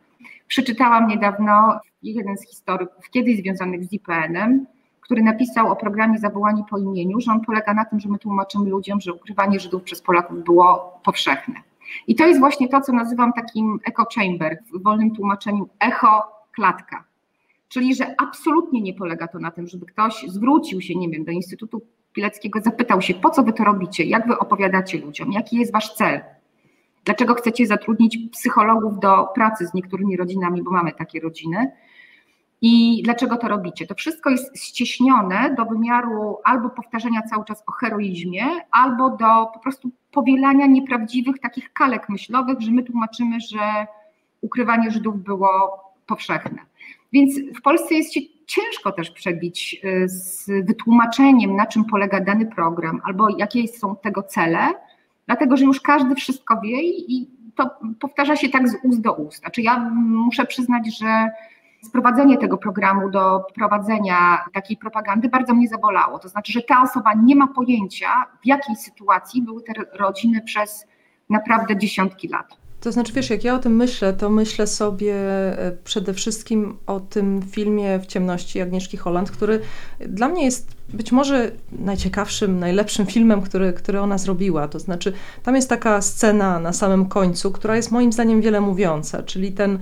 Przeczytałam 0.48 1.08
niedawno 1.08 1.80
jeden 2.04 2.38
z 2.38 2.50
historyków, 2.50 3.10
kiedyś 3.10 3.38
związanych 3.38 3.84
z 3.84 3.94
IPN-em, 3.94 4.66
który 5.02 5.24
napisał 5.24 5.72
o 5.72 5.76
programie 5.76 6.20
Zawołani 6.20 6.64
po 6.70 6.78
imieniu, 6.78 7.20
że 7.20 7.32
on 7.32 7.42
polega 7.42 7.74
na 7.74 7.86
tym, 7.86 8.00
że 8.00 8.10
my 8.10 8.20
tłumaczymy 8.20 8.70
ludziom, 8.70 9.02
że 9.02 9.14
ukrywanie 9.14 9.60
Żydów 9.60 9.84
przez 9.84 10.02
Polaków 10.02 10.44
było 10.44 11.00
powszechne. 11.04 11.71
I 12.08 12.16
to 12.16 12.28
jest 12.28 12.40
właśnie 12.40 12.70
to, 12.70 12.82
co 12.82 12.94
nazywam 12.94 13.34
takim 13.34 13.80
echo 13.86 14.06
chamber, 14.16 14.58
w 14.74 14.84
wolnym 14.84 15.16
tłumaczeniu 15.16 15.70
echo 15.80 16.24
klatka. 16.52 17.04
Czyli, 17.70 17.96
że 17.96 18.16
absolutnie 18.18 18.82
nie 18.82 18.94
polega 18.94 19.28
to 19.28 19.40
na 19.40 19.52
tym, 19.52 19.68
żeby 19.68 19.86
ktoś 19.86 20.26
zwrócił 20.28 20.82
się, 20.82 20.96
nie 20.96 21.10
wiem, 21.10 21.24
do 21.24 21.32
Instytutu 21.32 21.82
Pileckiego, 22.14 22.62
zapytał 22.62 23.02
się, 23.02 23.14
po 23.14 23.30
co 23.30 23.44
wy 23.44 23.54
to 23.54 23.64
robicie, 23.64 24.04
jak 24.04 24.28
wy 24.28 24.40
opowiadacie 24.40 24.98
ludziom, 24.98 25.32
jaki 25.32 25.58
jest 25.58 25.74
wasz 25.74 25.94
cel, 25.94 26.22
dlaczego 27.06 27.34
chcecie 27.34 27.68
zatrudnić 27.68 28.18
psychologów 28.32 29.00
do 29.00 29.28
pracy 29.36 29.68
z 29.68 29.74
niektórymi 29.74 30.18
rodzinami, 30.18 30.64
bo 30.64 30.72
mamy 30.72 30.92
takie 30.92 31.20
rodziny, 31.20 31.72
i 32.62 33.02
dlaczego 33.04 33.38
to 33.38 33.48
robicie? 33.48 33.88
To 33.88 33.96
wszystko 33.96 34.30
jest 34.30 34.58
ścieśnione 34.58 35.56
do 35.58 35.66
wymiaru 35.66 36.38
albo 36.44 36.70
powtarzania 36.70 37.22
cały 37.22 37.46
czas 37.46 37.64
o 37.68 37.72
heroizmie, 37.72 38.44
albo 38.72 39.10
do 39.10 39.46
po 39.54 39.60
prostu 39.60 39.92
powielania 40.12 40.66
nieprawdziwych 40.66 41.40
takich 41.40 41.74
kalek 41.74 42.10
myślowych, 42.10 42.62
że 42.62 42.72
my 42.72 42.84
tłumaczymy, 42.84 43.40
że 43.40 43.88
ukrywanie 44.42 44.92
Żydów 44.92 45.24
było 45.24 45.80
powszechne. 46.08 46.60
Więc 47.14 47.40
w 47.60 47.62
Polsce 47.62 47.96
jest 47.96 48.14
się 48.14 48.22
ciężko 48.46 48.92
też 48.92 49.12
przebić 49.12 49.82
y, 49.86 50.10
z 50.10 50.46
wytłumaczeniem, 50.66 51.56
na 51.56 51.66
czym 51.66 51.86
polega 51.86 52.20
dany 52.20 52.46
program, 52.46 53.02
albo 53.04 53.30
jakie 53.30 53.68
są 53.68 53.96
tego 53.96 54.24
cele, 54.24 54.68
dlatego 55.26 55.58
że 55.58 55.66
już 55.66 55.82
każdy 55.82 56.16
wszystko 56.16 56.62
wie 56.62 56.82
i 56.84 57.28
to 57.56 57.70
powtarza 58.00 58.36
się 58.36 58.50
tak 58.50 58.70
z 58.70 58.76
ust 58.84 59.02
do 59.02 59.14
ust. 59.14 59.40
Znaczy 59.40 59.62
ja 59.62 59.80
muszę 59.94 60.46
przyznać, 60.46 60.98
że 60.98 61.30
sprowadzenie 61.84 62.38
tego 62.38 62.58
programu 62.58 63.10
do 63.10 63.44
prowadzenia 63.56 64.46
takiej 64.54 64.78
propagandy 64.78 65.30
bardzo 65.30 65.54
mnie 65.54 65.68
zabolało. 65.68 66.20
To 66.20 66.30
znaczy, 66.30 66.52
że 66.52 66.62
ta 66.62 66.82
osoba 66.82 67.14
nie 67.14 67.36
ma 67.36 67.48
pojęcia, 67.48 68.08
w 68.44 68.48
jakiej 68.48 68.76
sytuacji 68.76 69.42
były 69.42 69.64
te 69.64 69.74
rodziny 69.94 70.42
przez 70.42 70.86
naprawdę 71.30 71.78
dziesiątki 71.78 72.28
lat. 72.28 72.62
To 72.82 72.92
znaczy, 72.92 73.14
wiesz, 73.14 73.30
jak 73.30 73.44
ja 73.44 73.56
o 73.56 73.60
tym 73.60 73.76
myślę, 73.76 74.14
to 74.14 74.30
myślę 74.30 74.68
sobie 74.68 75.16
e, 75.16 75.72
przede 75.84 76.14
wszystkim 76.14 76.78
o 76.88 77.00
tym 77.00 77.42
filmie 77.52 78.00
W 78.00 78.06
ciemności 78.06 78.62
Agnieszki 78.62 78.98
Holland, 78.98 79.32
który 79.32 79.60
dla 80.00 80.28
mnie 80.30 80.46
jest 80.46 80.76
być 80.94 81.12
może 81.12 81.52
najciekawszym, 81.72 82.60
najlepszym 82.60 83.06
filmem, 83.06 83.42
który, 83.42 83.74
który 83.74 84.02
ona 84.02 84.18
zrobiła. 84.18 84.68
To 84.68 84.80
znaczy, 84.80 85.14
tam 85.44 85.56
jest 85.56 85.70
taka 85.70 86.02
scena 86.02 86.60
na 86.60 86.74
samym 86.74 87.06
końcu, 87.06 87.52
która 87.52 87.76
jest 87.76 87.92
moim 87.92 88.14
zdaniem 88.14 88.42
wiele 88.42 88.62
mówiąca, 88.62 89.24
czyli 89.24 89.52
ten 89.52 89.80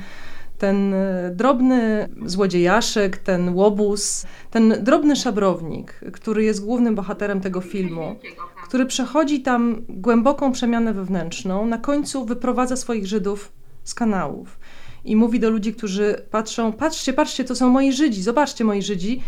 ten 0.59 0.93
e, 0.93 1.31
drobny 1.35 2.09
złodziejaszek, 2.25 3.17
ten 3.17 3.49
łobuz, 3.49 4.25
ten 4.51 4.75
drobny 4.81 5.15
szabrownik, 5.15 5.99
który 6.13 6.43
jest 6.43 6.65
głównym 6.65 6.95
bohaterem 6.95 7.41
tego 7.41 7.61
filmu, 7.61 8.15
który 8.63 8.85
przechodzi 8.85 9.41
tam 9.41 9.81
głęboką 9.89 10.51
przemianę 10.51 10.93
wewnętrzną, 10.93 11.65
na 11.65 11.77
końcu 11.77 12.25
wyprowadza 12.25 12.75
swoich 12.75 13.07
Żydów 13.07 13.51
z 13.83 13.93
kanałów 13.93 14.59
i 15.05 15.15
mówi 15.15 15.39
do 15.39 15.49
ludzi, 15.49 15.73
którzy 15.73 16.25
patrzą: 16.31 16.73
Patrzcie, 16.73 17.13
patrzcie, 17.13 17.43
to 17.43 17.55
są 17.55 17.69
moi 17.69 17.93
Żydzi, 17.93 18.21
zobaczcie 18.23 18.63
moi 18.63 18.81
Żydzi. 18.81 19.21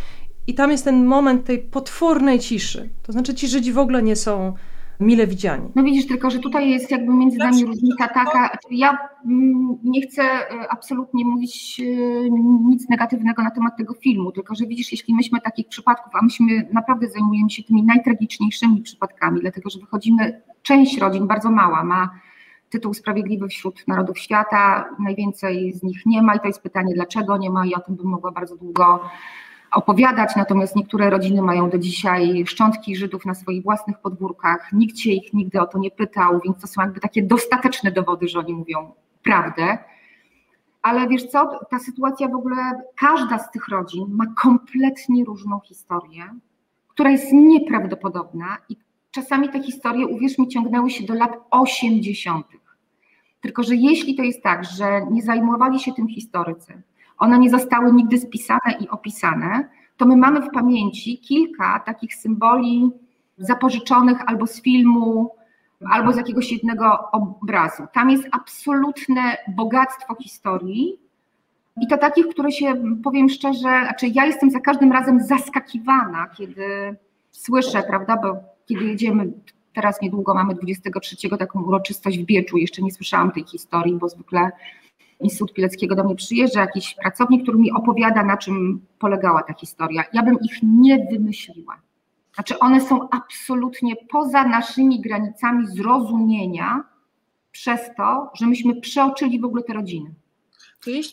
I 0.47 0.53
tam 0.53 0.71
jest 0.71 0.83
ten 0.83 1.05
moment 1.05 1.45
tej 1.45 1.59
potwornej 1.59 2.39
ciszy. 2.39 2.89
To 3.03 3.11
znaczy, 3.11 3.33
ci 3.33 3.47
Żydzi 3.47 3.73
w 3.73 3.77
ogóle 3.77 4.03
nie 4.03 4.15
są 4.15 4.53
mile 5.01 5.27
widziani. 5.27 5.69
No 5.75 5.83
widzisz, 5.83 6.07
tylko 6.07 6.29
że 6.31 6.39
tutaj 6.39 6.69
jest 6.69 6.91
jakby 6.91 7.13
między 7.13 7.37
nami 7.37 7.65
różnica 7.65 8.07
taka, 8.07 8.57
ja 8.71 8.97
mm, 9.25 9.77
nie 9.83 10.01
chcę 10.01 10.23
e, 10.23 10.47
absolutnie 10.69 11.25
mówić 11.25 11.81
e, 11.85 12.29
nic 12.65 12.89
negatywnego 12.89 13.43
na 13.43 13.51
temat 13.51 13.77
tego 13.77 13.93
filmu, 13.93 14.31
tylko 14.31 14.55
że 14.55 14.65
widzisz, 14.65 14.91
jeśli 14.91 15.13
myśmy 15.13 15.41
takich 15.41 15.67
przypadków, 15.67 16.15
a 16.15 16.21
myśmy 16.21 16.69
naprawdę 16.73 17.09
zajmujemy 17.09 17.49
się 17.49 17.63
tymi 17.63 17.83
najtragiczniejszymi 17.83 18.81
przypadkami, 18.81 19.41
dlatego 19.41 19.69
że 19.69 19.79
wychodzimy, 19.79 20.41
część 20.61 20.97
rodzin, 20.97 21.27
bardzo 21.27 21.51
mała, 21.51 21.83
ma 21.83 22.09
tytuł 22.69 22.93
Sprawiedliwy 22.93 23.47
wśród 23.47 23.87
narodów 23.87 24.19
świata, 24.19 24.89
najwięcej 24.99 25.73
z 25.73 25.83
nich 25.83 26.05
nie 26.05 26.21
ma 26.21 26.35
i 26.35 26.39
to 26.39 26.47
jest 26.47 26.61
pytanie, 26.61 26.93
dlaczego 26.93 27.37
nie 27.37 27.49
ma 27.49 27.65
i 27.65 27.73
o 27.73 27.79
tym 27.79 27.95
bym 27.95 28.05
mogła 28.05 28.31
bardzo 28.31 28.57
długo 28.57 28.99
opowiadać, 29.71 30.35
natomiast 30.35 30.75
niektóre 30.75 31.09
rodziny 31.09 31.41
mają 31.41 31.69
do 31.69 31.77
dzisiaj 31.77 32.43
szczątki 32.47 32.95
Żydów 32.95 33.25
na 33.25 33.33
swoich 33.33 33.63
własnych 33.63 33.99
podwórkach, 33.99 34.69
nikt 34.73 34.97
się 34.97 35.11
ich 35.11 35.33
nigdy 35.33 35.61
o 35.61 35.67
to 35.67 35.79
nie 35.79 35.91
pytał, 35.91 36.39
więc 36.45 36.61
to 36.61 36.67
są 36.67 36.81
jakby 36.81 36.99
takie 36.99 37.23
dostateczne 37.23 37.91
dowody, 37.91 38.27
że 38.27 38.39
oni 38.39 38.53
mówią 38.53 38.93
prawdę. 39.23 39.77
Ale 40.81 41.07
wiesz 41.07 41.27
co, 41.27 41.59
ta 41.69 41.79
sytuacja 41.79 42.27
w 42.27 42.35
ogóle, 42.35 42.55
każda 42.99 43.39
z 43.39 43.51
tych 43.51 43.67
rodzin 43.67 44.05
ma 44.09 44.25
kompletnie 44.41 45.25
różną 45.25 45.59
historię, 45.59 46.23
która 46.87 47.09
jest 47.09 47.33
nieprawdopodobna 47.33 48.57
i 48.69 48.77
czasami 49.11 49.49
te 49.49 49.63
historie, 49.63 50.07
uwierz 50.07 50.37
mi, 50.37 50.47
ciągnęły 50.47 50.89
się 50.89 51.05
do 51.05 51.13
lat 51.13 51.31
80. 51.51 52.45
Tylko, 53.41 53.63
że 53.63 53.75
jeśli 53.75 54.15
to 54.15 54.23
jest 54.23 54.43
tak, 54.43 54.65
że 54.65 55.05
nie 55.11 55.21
zajmowali 55.21 55.79
się 55.79 55.93
tym 55.93 56.07
historycy, 56.07 56.81
one 57.21 57.39
nie 57.39 57.49
zostały 57.49 57.93
nigdy 57.93 58.17
spisane 58.17 58.77
i 58.79 58.89
opisane, 58.89 59.69
to 59.97 60.05
my 60.05 60.17
mamy 60.17 60.41
w 60.41 60.49
pamięci 60.49 61.17
kilka 61.17 61.79
takich 61.79 62.15
symboli 62.15 62.91
zapożyczonych 63.37 64.17
albo 64.25 64.47
z 64.47 64.61
filmu, 64.61 65.31
albo 65.89 66.13
z 66.13 66.17
jakiegoś 66.17 66.51
jednego 66.51 67.11
obrazu. 67.11 67.83
Tam 67.93 68.09
jest 68.09 68.27
absolutne 68.31 69.37
bogactwo 69.47 70.15
historii 70.15 70.99
i 71.81 71.87
to 71.87 71.97
takich, 71.97 72.27
które 72.27 72.51
się, 72.51 72.73
powiem 73.03 73.29
szczerze, 73.29 73.81
znaczy 73.83 74.07
ja 74.07 74.25
jestem 74.25 74.51
za 74.51 74.59
każdym 74.59 74.91
razem 74.91 75.19
zaskakiwana, 75.19 76.27
kiedy 76.37 76.95
słyszę, 77.31 77.83
prawda, 77.83 78.17
bo 78.17 78.35
kiedy 78.65 78.85
jedziemy, 78.85 79.33
teraz 79.73 80.01
niedługo 80.01 80.33
mamy 80.33 80.55
23 80.55 81.29
taką 81.29 81.63
uroczystość 81.63 82.19
w 82.19 82.25
Bieczu, 82.25 82.57
jeszcze 82.57 82.81
nie 82.81 82.91
słyszałam 82.91 83.31
tej 83.31 83.43
historii, 83.43 83.95
bo 83.95 84.09
zwykle 84.09 84.51
Instytut 85.21 85.53
Pileckiego 85.53 85.95
do 85.95 86.03
mnie 86.03 86.15
przyjeżdża 86.15 86.61
jakiś 86.61 86.95
pracownik, 86.95 87.43
który 87.43 87.57
mi 87.57 87.71
opowiada, 87.71 88.23
na 88.23 88.37
czym 88.37 88.85
polegała 88.99 89.43
ta 89.43 89.53
historia. 89.53 90.03
Ja 90.13 90.23
bym 90.23 90.37
ich 90.43 90.63
nie 90.63 91.07
wymyśliła. 91.11 91.81
Znaczy, 92.35 92.59
one 92.59 92.81
są 92.81 93.09
absolutnie 93.09 93.95
poza 93.95 94.43
naszymi 94.43 95.01
granicami 95.01 95.67
zrozumienia 95.67 96.83
przez 97.51 97.79
to, 97.97 98.31
że 98.35 98.47
myśmy 98.47 98.81
przeoczyli 98.81 99.39
w 99.39 99.45
ogóle 99.45 99.63
te 99.63 99.73
rodziny. 99.73 100.13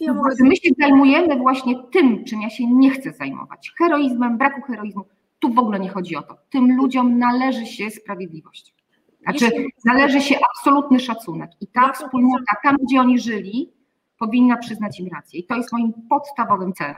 Ja 0.00 0.14
mogę... 0.14 0.34
My 0.40 0.56
się 0.56 0.70
zajmujemy 0.80 1.36
właśnie 1.36 1.82
tym, 1.82 2.24
czym 2.24 2.42
ja 2.42 2.50
się 2.50 2.66
nie 2.66 2.90
chcę 2.90 3.12
zajmować. 3.12 3.72
Heroizmem, 3.78 4.38
braku 4.38 4.62
heroizmu. 4.62 5.04
Tu 5.38 5.52
w 5.52 5.58
ogóle 5.58 5.80
nie 5.80 5.88
chodzi 5.88 6.16
o 6.16 6.22
to. 6.22 6.38
Tym 6.50 6.76
ludziom 6.76 7.18
należy 7.18 7.66
się 7.66 7.90
sprawiedliwość. 7.90 8.74
Znaczy, 9.22 9.50
należy 9.84 10.20
się 10.20 10.36
absolutny 10.50 11.00
szacunek. 11.00 11.50
I 11.60 11.66
ta 11.66 11.92
wspólnota, 11.92 12.52
tam 12.62 12.76
gdzie 12.82 13.00
oni 13.00 13.18
żyli, 13.18 13.72
powinna 14.18 14.56
przyznać 14.56 15.00
im 15.00 15.08
rację. 15.14 15.40
I 15.40 15.44
to 15.44 15.56
jest 15.56 15.72
moim 15.72 15.92
podstawowym 16.10 16.72
celem. 16.72 16.96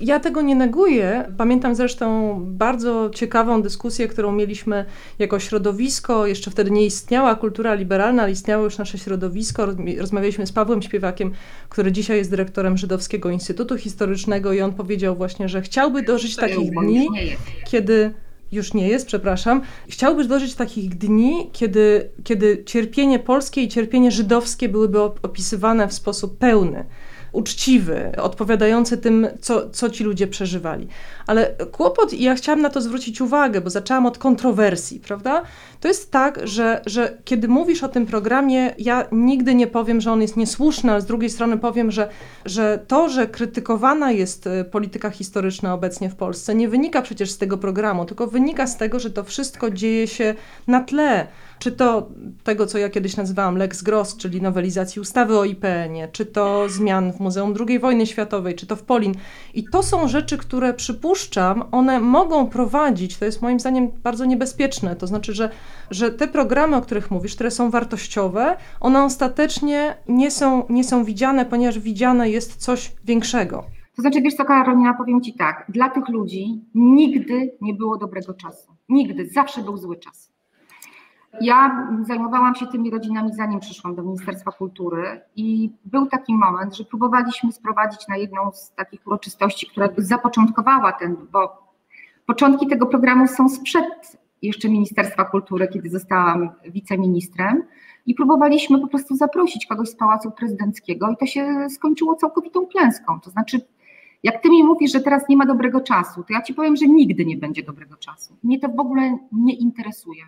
Ja 0.00 0.20
tego 0.20 0.42
nie 0.42 0.54
neguję. 0.54 1.32
Pamiętam 1.38 1.74
zresztą 1.74 2.36
bardzo 2.46 3.10
ciekawą 3.10 3.62
dyskusję, 3.62 4.08
którą 4.08 4.32
mieliśmy 4.32 4.84
jako 5.18 5.38
środowisko. 5.38 6.26
Jeszcze 6.26 6.50
wtedy 6.50 6.70
nie 6.70 6.86
istniała 6.86 7.34
kultura 7.34 7.74
liberalna, 7.74 8.22
ale 8.22 8.32
istniało 8.32 8.64
już 8.64 8.78
nasze 8.78 8.98
środowisko. 8.98 9.66
Rozmawialiśmy 9.98 10.46
z 10.46 10.52
Pawłem 10.52 10.82
Śpiewakiem, 10.82 11.32
który 11.68 11.92
dzisiaj 11.92 12.18
jest 12.18 12.30
dyrektorem 12.30 12.76
Żydowskiego 12.76 13.30
Instytutu 13.30 13.76
Historycznego 13.76 14.52
i 14.52 14.60
on 14.60 14.72
powiedział 14.72 15.16
właśnie, 15.16 15.48
że 15.48 15.62
chciałby 15.62 16.02
dożyć 16.02 16.36
takich 16.36 16.70
dni, 16.70 17.08
kiedy 17.64 18.14
już 18.52 18.74
nie 18.74 18.88
jest, 18.88 19.06
przepraszam, 19.06 19.62
chciałbyś 19.88 20.26
dożyć 20.26 20.54
takich 20.54 20.94
dni, 20.94 21.50
kiedy, 21.52 22.10
kiedy 22.24 22.64
cierpienie 22.66 23.18
polskie 23.18 23.62
i 23.62 23.68
cierpienie 23.68 24.10
żydowskie 24.10 24.68
byłyby 24.68 25.02
opisywane 25.02 25.88
w 25.88 25.94
sposób 25.94 26.38
pełny 26.38 26.84
uczciwy, 27.32 28.12
odpowiadający 28.22 28.98
tym, 28.98 29.28
co, 29.40 29.70
co 29.70 29.90
ci 29.90 30.04
ludzie 30.04 30.26
przeżywali. 30.26 30.88
Ale 31.26 31.54
kłopot, 31.72 32.12
i 32.12 32.22
ja 32.22 32.34
chciałam 32.34 32.60
na 32.60 32.70
to 32.70 32.80
zwrócić 32.80 33.20
uwagę, 33.20 33.60
bo 33.60 33.70
zaczęłam 33.70 34.06
od 34.06 34.18
kontrowersji, 34.18 35.00
prawda? 35.00 35.42
To 35.80 35.88
jest 35.88 36.10
tak, 36.10 36.40
że, 36.44 36.82
że 36.86 37.18
kiedy 37.24 37.48
mówisz 37.48 37.84
o 37.84 37.88
tym 37.88 38.06
programie, 38.06 38.74
ja 38.78 39.04
nigdy 39.12 39.54
nie 39.54 39.66
powiem, 39.66 40.00
że 40.00 40.12
on 40.12 40.22
jest 40.22 40.36
niesłuszny, 40.36 40.92
ale 40.92 41.00
z 41.00 41.06
drugiej 41.06 41.30
strony 41.30 41.58
powiem, 41.58 41.90
że, 41.90 42.08
że 42.44 42.78
to, 42.86 43.08
że 43.08 43.26
krytykowana 43.26 44.12
jest 44.12 44.46
e, 44.46 44.64
polityka 44.64 45.10
historyczna 45.10 45.74
obecnie 45.74 46.10
w 46.10 46.16
Polsce, 46.16 46.54
nie 46.54 46.68
wynika 46.68 47.02
przecież 47.02 47.30
z 47.30 47.38
tego 47.38 47.58
programu, 47.58 48.04
tylko 48.04 48.26
wynika 48.26 48.66
z 48.66 48.76
tego, 48.76 49.00
że 49.00 49.10
to 49.10 49.24
wszystko 49.24 49.70
dzieje 49.70 50.08
się 50.08 50.34
na 50.66 50.80
tle 50.80 51.26
czy 51.60 51.72
to 51.72 52.08
tego, 52.44 52.66
co 52.66 52.78
ja 52.78 52.88
kiedyś 52.88 53.16
nazywałam 53.16 53.56
Lex 53.56 53.82
Gross, 53.82 54.16
czyli 54.16 54.42
nowelizacji 54.42 55.00
ustawy 55.00 55.38
o 55.38 55.44
IPN-ie, 55.44 56.08
czy 56.12 56.26
to 56.26 56.68
zmian 56.68 57.12
w 57.12 57.20
Muzeum 57.20 57.54
II 57.68 57.78
Wojny 57.78 58.06
Światowej, 58.06 58.54
czy 58.54 58.66
to 58.66 58.76
w 58.76 58.82
Polin. 58.82 59.14
I 59.54 59.64
to 59.64 59.82
są 59.82 60.08
rzeczy, 60.08 60.38
które 60.38 60.74
przypuszczam, 60.74 61.64
one 61.72 62.00
mogą 62.00 62.46
prowadzić, 62.46 63.16
to 63.16 63.24
jest 63.24 63.42
moim 63.42 63.60
zdaniem 63.60 63.90
bardzo 64.02 64.24
niebezpieczne, 64.24 64.96
to 64.96 65.06
znaczy, 65.06 65.34
że, 65.34 65.50
że 65.90 66.10
te 66.10 66.28
programy, 66.28 66.76
o 66.76 66.80
których 66.80 67.10
mówisz, 67.10 67.34
które 67.34 67.50
są 67.50 67.70
wartościowe, 67.70 68.56
one 68.80 69.04
ostatecznie 69.04 69.96
nie 70.08 70.30
są, 70.30 70.66
nie 70.68 70.84
są 70.84 71.04
widziane, 71.04 71.46
ponieważ 71.46 71.78
widziane 71.78 72.30
jest 72.30 72.56
coś 72.56 72.92
większego. 73.04 73.64
To 73.96 74.02
znaczy, 74.02 74.22
wiesz 74.22 74.34
co, 74.34 74.44
Karolina, 74.44 74.94
powiem 74.94 75.20
Ci 75.20 75.34
tak, 75.34 75.66
dla 75.68 75.88
tych 75.88 76.08
ludzi 76.08 76.64
nigdy 76.74 77.56
nie 77.60 77.74
było 77.74 77.98
dobrego 77.98 78.34
czasu. 78.34 78.76
Nigdy, 78.88 79.26
zawsze 79.26 79.62
był 79.62 79.76
zły 79.76 79.98
czas. 79.98 80.29
Ja 81.40 81.88
zajmowałam 82.02 82.54
się 82.54 82.66
tymi 82.66 82.90
rodzinami 82.90 83.34
zanim 83.34 83.60
przyszłam 83.60 83.94
do 83.94 84.02
Ministerstwa 84.02 84.52
Kultury 84.52 85.20
i 85.36 85.70
był 85.84 86.06
taki 86.06 86.34
moment, 86.34 86.76
że 86.76 86.84
próbowaliśmy 86.84 87.52
sprowadzić 87.52 88.08
na 88.08 88.16
jedną 88.16 88.52
z 88.52 88.72
takich 88.72 89.06
uroczystości, 89.06 89.66
która 89.66 89.88
zapoczątkowała 89.96 90.92
ten, 90.92 91.16
bo 91.32 91.70
początki 92.26 92.66
tego 92.66 92.86
programu 92.86 93.26
są 93.28 93.48
sprzed 93.48 94.18
jeszcze 94.42 94.68
Ministerstwa 94.68 95.24
Kultury, 95.24 95.68
kiedy 95.68 95.90
zostałam 95.90 96.50
wiceministrem 96.64 97.62
i 98.06 98.14
próbowaliśmy 98.14 98.80
po 98.80 98.88
prostu 98.88 99.16
zaprosić 99.16 99.66
kogoś 99.66 99.88
z 99.88 99.96
Pałacu 99.96 100.30
Prezydenckiego 100.30 101.10
i 101.10 101.16
to 101.16 101.26
się 101.26 101.66
skończyło 101.70 102.14
całkowitą 102.14 102.66
klęską. 102.66 103.20
To 103.20 103.30
znaczy, 103.30 103.60
jak 104.22 104.42
ty 104.42 104.50
mi 104.50 104.64
mówisz, 104.64 104.92
że 104.92 105.00
teraz 105.00 105.28
nie 105.28 105.36
ma 105.36 105.46
dobrego 105.46 105.80
czasu, 105.80 106.22
to 106.22 106.32
ja 106.32 106.42
ci 106.42 106.54
powiem, 106.54 106.76
że 106.76 106.86
nigdy 106.86 107.24
nie 107.24 107.36
będzie 107.36 107.62
dobrego 107.62 107.96
czasu. 107.96 108.36
Mnie 108.42 108.60
to 108.60 108.68
w 108.68 108.80
ogóle 108.80 109.18
nie 109.32 109.54
interesuje. 109.54 110.22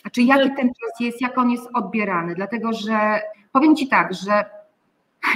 Znaczy, 0.00 0.22
jaki 0.22 0.50
ten 0.56 0.68
czas 0.68 1.00
jest, 1.00 1.20
jak 1.20 1.38
on 1.38 1.50
jest 1.50 1.68
odbierany, 1.74 2.34
dlatego 2.34 2.72
że 2.72 3.20
powiem 3.52 3.76
Ci 3.76 3.88
tak, 3.88 4.14
że 4.14 4.44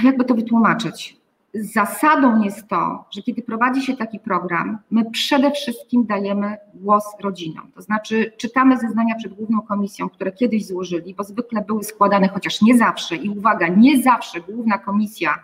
jakby 0.03 0.25
to 0.25 0.35
wytłumaczyć, 0.35 1.23
zasadą 1.53 2.43
jest 2.43 2.67
to, 2.67 3.05
że 3.11 3.21
kiedy 3.21 3.41
prowadzi 3.41 3.81
się 3.81 3.97
taki 3.97 4.19
program, 4.19 4.77
my 4.91 5.11
przede 5.11 5.51
wszystkim 5.51 6.05
dajemy 6.05 6.57
głos 6.73 7.03
rodzinom. 7.19 7.71
To 7.71 7.81
znaczy, 7.81 8.31
czytamy 8.37 8.77
zeznania 8.77 9.15
przed 9.15 9.33
Główną 9.33 9.61
Komisją, 9.61 10.09
które 10.09 10.31
kiedyś 10.31 10.65
złożyli, 10.65 11.15
bo 11.15 11.23
zwykle 11.23 11.61
były 11.61 11.83
składane, 11.83 12.27
chociaż 12.27 12.61
nie 12.61 12.77
zawsze, 12.77 13.15
i 13.15 13.29
uwaga, 13.29 13.67
nie 13.67 14.03
zawsze 14.03 14.41
Główna 14.41 14.77
Komisja 14.77 15.39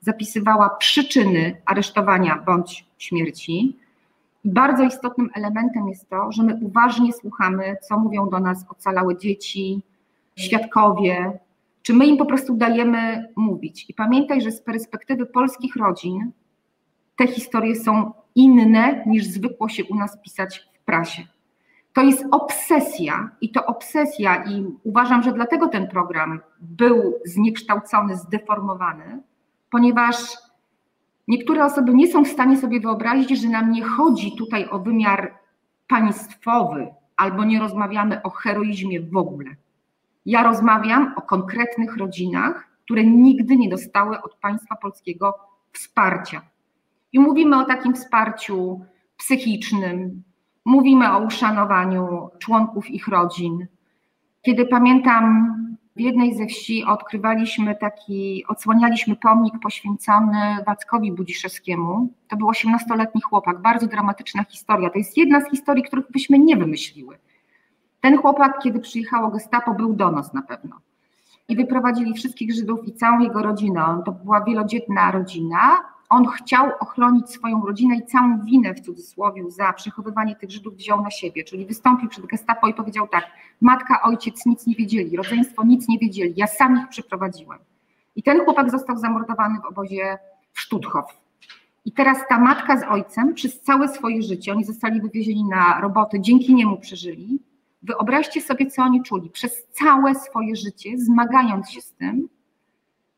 zapisywała 0.00 0.70
przyczyny 0.70 1.56
aresztowania 1.66 2.42
bądź 2.46 2.86
śmierci. 2.98 3.76
Bardzo 4.44 4.84
istotnym 4.84 5.30
elementem 5.34 5.88
jest 5.88 6.08
to, 6.08 6.32
że 6.32 6.42
my 6.42 6.58
uważnie 6.62 7.12
słuchamy, 7.12 7.76
co 7.88 7.98
mówią 7.98 8.28
do 8.30 8.40
nas 8.40 8.66
ocalałe 8.68 9.16
dzieci, 9.16 9.82
świadkowie, 10.36 11.38
czy 11.82 11.94
my 11.94 12.06
im 12.06 12.16
po 12.16 12.26
prostu 12.26 12.56
dajemy 12.56 13.28
mówić. 13.36 13.86
I 13.88 13.94
pamiętaj, 13.94 14.40
że 14.40 14.50
z 14.50 14.62
perspektywy 14.62 15.26
polskich 15.26 15.76
rodzin 15.76 16.32
te 17.16 17.26
historie 17.26 17.76
są 17.76 18.12
inne 18.34 19.04
niż 19.06 19.26
zwykło 19.26 19.68
się 19.68 19.84
u 19.84 19.94
nas 19.94 20.18
pisać 20.22 20.68
w 20.74 20.84
prasie. 20.84 21.22
To 21.92 22.02
jest 22.02 22.24
obsesja 22.30 23.30
i 23.40 23.50
to 23.50 23.66
obsesja, 23.66 24.44
i 24.44 24.66
uważam, 24.84 25.22
że 25.22 25.32
dlatego 25.32 25.68
ten 25.68 25.88
program 25.88 26.40
był 26.60 27.14
zniekształcony, 27.24 28.16
zdeformowany, 28.16 29.22
ponieważ 29.70 30.16
Niektóre 31.28 31.64
osoby 31.64 31.94
nie 31.94 32.06
są 32.06 32.24
w 32.24 32.28
stanie 32.28 32.56
sobie 32.56 32.80
wyobrazić, 32.80 33.40
że 33.40 33.48
nam 33.48 33.72
nie 33.72 33.84
chodzi 33.84 34.36
tutaj 34.36 34.68
o 34.70 34.78
wymiar 34.78 35.34
państwowy, 35.88 36.86
albo 37.16 37.44
nie 37.44 37.60
rozmawiamy 37.60 38.22
o 38.22 38.30
heroizmie 38.30 39.00
w 39.00 39.16
ogóle. 39.16 39.50
Ja 40.26 40.42
rozmawiam 40.42 41.14
o 41.16 41.22
konkretnych 41.22 41.96
rodzinach, 41.96 42.68
które 42.84 43.04
nigdy 43.04 43.56
nie 43.56 43.68
dostały 43.68 44.22
od 44.22 44.34
państwa 44.34 44.76
polskiego 44.76 45.38
wsparcia. 45.72 46.42
I 47.12 47.20
mówimy 47.20 47.58
o 47.58 47.64
takim 47.64 47.94
wsparciu 47.94 48.80
psychicznym, 49.16 50.22
mówimy 50.64 51.12
o 51.12 51.18
uszanowaniu 51.18 52.28
członków 52.38 52.90
ich 52.90 53.08
rodzin. 53.08 53.66
Kiedy 54.42 54.66
pamiętam 54.66 55.54
w 55.96 56.00
jednej 56.00 56.34
ze 56.34 56.46
wsi 56.46 56.84
odkrywaliśmy 56.84 57.76
taki, 57.76 58.44
odsłanialiśmy 58.48 59.16
pomnik 59.16 59.54
poświęcony 59.62 60.38
Wackowi 60.66 61.12
Budziszewskiemu. 61.12 62.08
To 62.28 62.36
był 62.36 62.48
18-letni 62.48 63.20
chłopak, 63.20 63.62
bardzo 63.62 63.86
dramatyczna 63.86 64.44
historia. 64.44 64.90
To 64.90 64.98
jest 64.98 65.16
jedna 65.16 65.40
z 65.40 65.50
historii, 65.50 65.84
których 65.84 66.10
byśmy 66.10 66.38
nie 66.38 66.56
wymyśliły. 66.56 67.18
Ten 68.00 68.18
chłopak, 68.18 68.58
kiedy 68.62 68.80
przyjechało 68.80 69.30
gestapo, 69.30 69.74
był 69.74 69.94
do 69.94 70.10
nas 70.10 70.34
na 70.34 70.42
pewno. 70.42 70.76
I 71.48 71.56
wyprowadzili 71.56 72.14
wszystkich 72.14 72.54
Żydów 72.54 72.88
i 72.88 72.92
całą 72.92 73.20
jego 73.20 73.42
rodzinę. 73.42 74.02
To 74.04 74.12
była 74.12 74.44
wielodzietna 74.44 75.10
rodzina 75.10 75.93
on 76.08 76.26
chciał 76.26 76.70
ochronić 76.80 77.30
swoją 77.30 77.66
rodzinę 77.66 77.96
i 77.96 78.06
całą 78.06 78.44
winę 78.44 78.74
w 78.74 78.80
cudzysłowie 78.80 79.50
za 79.50 79.72
przechowywanie 79.72 80.36
tych 80.36 80.50
Żydów 80.50 80.76
wziął 80.76 81.02
na 81.02 81.10
siebie, 81.10 81.44
czyli 81.44 81.66
wystąpił 81.66 82.08
przed 82.08 82.26
gestapo 82.26 82.68
i 82.68 82.74
powiedział 82.74 83.08
tak, 83.08 83.26
matka, 83.60 84.02
ojciec 84.02 84.46
nic 84.46 84.66
nie 84.66 84.74
wiedzieli, 84.74 85.16
rodzeństwo 85.16 85.64
nic 85.64 85.88
nie 85.88 85.98
wiedzieli, 85.98 86.34
ja 86.36 86.46
sam 86.46 86.78
ich 86.78 86.88
przyprowadziłem. 86.88 87.58
I 88.16 88.22
ten 88.22 88.44
chłopak 88.44 88.70
został 88.70 88.98
zamordowany 88.98 89.60
w 89.60 89.64
obozie 89.64 90.18
w 90.52 90.60
Stutthof. 90.60 91.04
I 91.84 91.92
teraz 91.92 92.18
ta 92.28 92.38
matka 92.38 92.80
z 92.80 92.84
ojcem 92.84 93.34
przez 93.34 93.60
całe 93.60 93.88
swoje 93.88 94.22
życie, 94.22 94.52
oni 94.52 94.64
zostali 94.64 95.00
wywiezieni 95.00 95.44
na 95.44 95.80
roboty, 95.80 96.20
dzięki 96.20 96.54
niemu 96.54 96.76
przeżyli. 96.78 97.38
Wyobraźcie 97.82 98.40
sobie, 98.40 98.66
co 98.66 98.82
oni 98.82 99.02
czuli 99.02 99.30
przez 99.30 99.66
całe 99.66 100.14
swoje 100.14 100.56
życie, 100.56 100.98
zmagając 100.98 101.70
się 101.70 101.80
z 101.80 101.92
tym, 101.92 102.28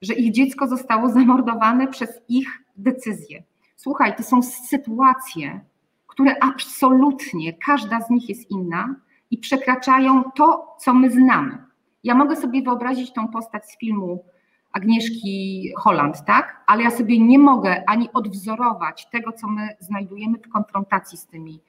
że 0.02 0.14
ich 0.14 0.32
dziecko 0.32 0.68
zostało 0.68 1.08
zamordowane 1.08 1.86
przez 1.88 2.10
ich 2.28 2.65
decyzje. 2.76 3.42
Słuchaj, 3.76 4.16
to 4.16 4.22
są 4.22 4.42
sytuacje, 4.42 5.60
które 6.06 6.36
absolutnie, 6.40 7.52
każda 7.52 8.00
z 8.00 8.10
nich 8.10 8.28
jest 8.28 8.50
inna 8.50 8.94
i 9.30 9.38
przekraczają 9.38 10.24
to, 10.34 10.76
co 10.80 10.94
my 10.94 11.10
znamy. 11.10 11.58
Ja 12.04 12.14
mogę 12.14 12.36
sobie 12.36 12.62
wyobrazić 12.62 13.12
tą 13.12 13.28
postać 13.28 13.70
z 13.70 13.78
filmu 13.78 14.24
Agnieszki 14.72 15.72
Holland, 15.78 16.24
tak? 16.24 16.64
Ale 16.66 16.82
ja 16.82 16.90
sobie 16.90 17.18
nie 17.18 17.38
mogę 17.38 17.84
ani 17.86 18.12
odwzorować 18.12 19.06
tego, 19.10 19.32
co 19.32 19.48
my 19.48 19.68
znajdujemy 19.80 20.38
w 20.38 20.48
konfrontacji 20.48 21.18
z 21.18 21.26
tymi 21.26 21.60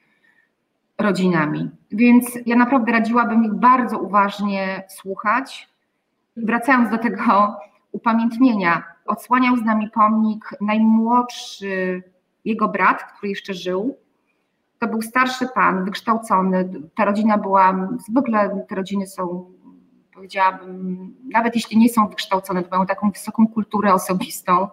rodzinami. 0.98 1.70
Więc 1.90 2.38
ja 2.46 2.56
naprawdę 2.56 2.92
radziłabym 2.92 3.44
ich 3.44 3.54
bardzo 3.54 3.98
uważnie 3.98 4.84
słuchać. 4.88 5.68
Wracając 6.36 6.90
do 6.90 6.98
tego 6.98 7.56
upamiętnienia. 7.92 8.84
Odsłaniał 9.08 9.56
z 9.56 9.62
nami 9.62 9.90
pomnik 9.90 10.50
najmłodszy 10.60 12.02
jego 12.44 12.68
brat, 12.68 13.02
który 13.02 13.28
jeszcze 13.28 13.54
żył. 13.54 13.96
To 14.78 14.88
był 14.88 15.02
starszy 15.02 15.48
pan, 15.54 15.84
wykształcony. 15.84 16.70
Ta 16.94 17.04
rodzina 17.04 17.38
była, 17.38 17.88
zwykle 18.08 18.66
te 18.68 18.74
rodziny 18.74 19.06
są, 19.06 19.50
powiedziałabym, 20.14 21.14
nawet 21.32 21.54
jeśli 21.54 21.78
nie 21.78 21.88
są 21.88 22.08
wykształcone, 22.08 22.62
to 22.62 22.70
mają 22.70 22.86
taką 22.86 23.10
wysoką 23.10 23.46
kulturę 23.48 23.94
osobistą. 23.94 24.68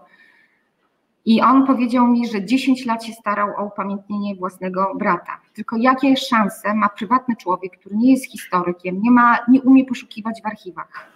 I 1.25 1.41
on 1.41 1.67
powiedział 1.67 2.07
mi, 2.07 2.27
że 2.27 2.45
10 2.45 2.85
lat 2.85 3.05
się 3.05 3.13
starał 3.13 3.49
o 3.57 3.65
upamiętnienie 3.65 4.35
własnego 4.35 4.93
brata. 4.95 5.41
Tylko 5.53 5.77
jakie 5.77 6.17
szanse 6.17 6.73
ma 6.73 6.89
prywatny 6.89 7.35
człowiek, 7.35 7.77
który 7.77 7.95
nie 7.95 8.11
jest 8.11 8.31
historykiem, 8.31 9.01
nie, 9.01 9.11
ma, 9.11 9.37
nie 9.47 9.61
umie 9.61 9.85
poszukiwać 9.85 10.41
w 10.41 10.45
archiwach? 10.45 11.14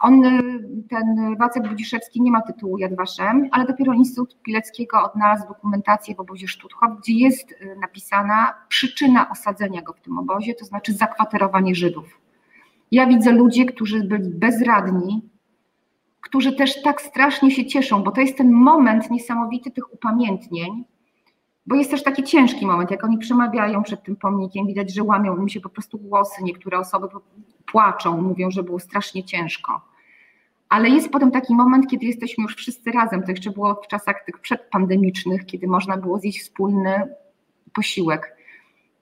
On, 0.00 0.24
y, 0.24 0.60
ten 0.88 1.36
Wacek 1.36 1.68
Budziszewski 1.68 2.22
nie 2.22 2.30
ma 2.30 2.42
tytułu 2.42 2.78
Yad 2.78 2.96
Vashem, 2.96 3.48
ale 3.52 3.66
dopiero 3.66 3.92
Instytut 3.92 4.42
Pileckiego 4.42 5.02
odnalazł 5.02 5.48
dokumentację 5.48 6.14
w 6.14 6.20
obozie 6.20 6.48
Stutthof, 6.48 6.98
gdzie 6.98 7.12
jest 7.12 7.52
y, 7.52 7.76
napisana 7.80 8.54
przyczyna 8.68 9.30
osadzenia 9.30 9.82
go 9.82 9.92
w 9.92 10.00
tym 10.00 10.18
obozie, 10.18 10.54
to 10.54 10.64
znaczy 10.64 10.92
zakwaterowanie 10.92 11.74
Żydów. 11.74 12.20
Ja 12.90 13.06
widzę 13.06 13.32
ludzi, 13.32 13.66
którzy 13.66 14.04
byli 14.04 14.30
bezradni, 14.30 15.30
którzy 16.20 16.52
też 16.52 16.82
tak 16.82 17.02
strasznie 17.02 17.50
się 17.50 17.66
cieszą, 17.66 18.02
bo 18.02 18.10
to 18.10 18.20
jest 18.20 18.36
ten 18.36 18.52
moment 18.52 19.10
niesamowity 19.10 19.70
tych 19.70 19.94
upamiętnień, 19.94 20.84
bo 21.66 21.76
jest 21.76 21.90
też 21.90 22.02
taki 22.02 22.22
ciężki 22.22 22.66
moment, 22.66 22.90
jak 22.90 23.04
oni 23.04 23.18
przemawiają 23.18 23.82
przed 23.82 24.02
tym 24.02 24.16
pomnikiem, 24.16 24.66
widać, 24.66 24.94
że 24.94 25.02
łamią 25.02 25.36
im 25.36 25.48
się 25.48 25.60
po 25.60 25.68
prostu 25.68 25.98
głosy, 25.98 26.44
niektóre 26.44 26.78
osoby 26.78 27.06
płaczą, 27.66 28.22
mówią, 28.22 28.50
że 28.50 28.62
było 28.62 28.78
strasznie 28.78 29.24
ciężko. 29.24 29.89
Ale 30.70 30.88
jest 30.88 31.10
potem 31.10 31.30
taki 31.30 31.54
moment, 31.54 31.86
kiedy 31.86 32.06
jesteśmy 32.06 32.42
już 32.42 32.56
wszyscy 32.56 32.90
razem. 32.90 33.22
To 33.22 33.30
jeszcze 33.30 33.50
było 33.50 33.74
w 33.74 33.88
czasach 33.88 34.24
tych 34.26 34.38
przedpandemicznych, 34.38 35.46
kiedy 35.46 35.66
można 35.66 35.96
było 35.96 36.18
zjeść 36.18 36.40
wspólny 36.40 36.90
posiłek. 37.74 38.36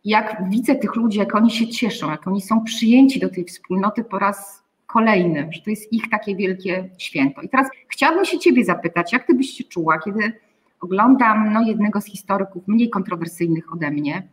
Jak 0.04 0.50
widzę 0.50 0.74
tych 0.74 0.96
ludzi, 0.96 1.18
jak 1.18 1.34
oni 1.34 1.50
się 1.50 1.68
cieszą, 1.68 2.10
jak 2.10 2.26
oni 2.26 2.40
są 2.40 2.64
przyjęci 2.64 3.20
do 3.20 3.28
tej 3.28 3.44
wspólnoty 3.44 4.04
po 4.04 4.18
raz 4.18 4.62
kolejny, 4.86 5.48
że 5.52 5.62
to 5.62 5.70
jest 5.70 5.92
ich 5.92 6.10
takie 6.10 6.36
wielkie 6.36 6.90
święto. 6.98 7.42
I 7.42 7.48
teraz 7.48 7.68
chciałabym 7.88 8.24
się 8.24 8.38
Ciebie 8.38 8.64
zapytać, 8.64 9.12
jak 9.12 9.26
Ty 9.26 9.34
byś 9.34 9.50
się 9.50 9.64
czuła, 9.64 9.98
kiedy 9.98 10.32
oglądam 10.80 11.52
no, 11.52 11.62
jednego 11.62 12.00
z 12.00 12.06
historyków 12.06 12.68
mniej 12.68 12.90
kontrowersyjnych 12.90 13.72
ode 13.72 13.90
mnie, 13.90 14.28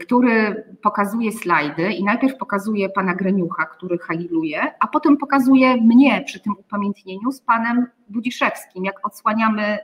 który 0.00 0.64
pokazuje 0.82 1.32
slajdy 1.32 1.92
i 1.92 2.04
najpierw 2.04 2.36
pokazuje 2.36 2.88
pana 2.88 3.14
Greniucha, 3.14 3.66
który 3.66 3.98
hajluje, 3.98 4.72
a 4.80 4.86
potem 4.86 5.16
pokazuje 5.16 5.76
mnie 5.76 6.22
przy 6.26 6.40
tym 6.40 6.52
upamiętnieniu 6.58 7.32
z 7.32 7.40
panem 7.40 7.86
Budziszewskim, 8.08 8.84
jak 8.84 9.06
odsłaniamy 9.06 9.78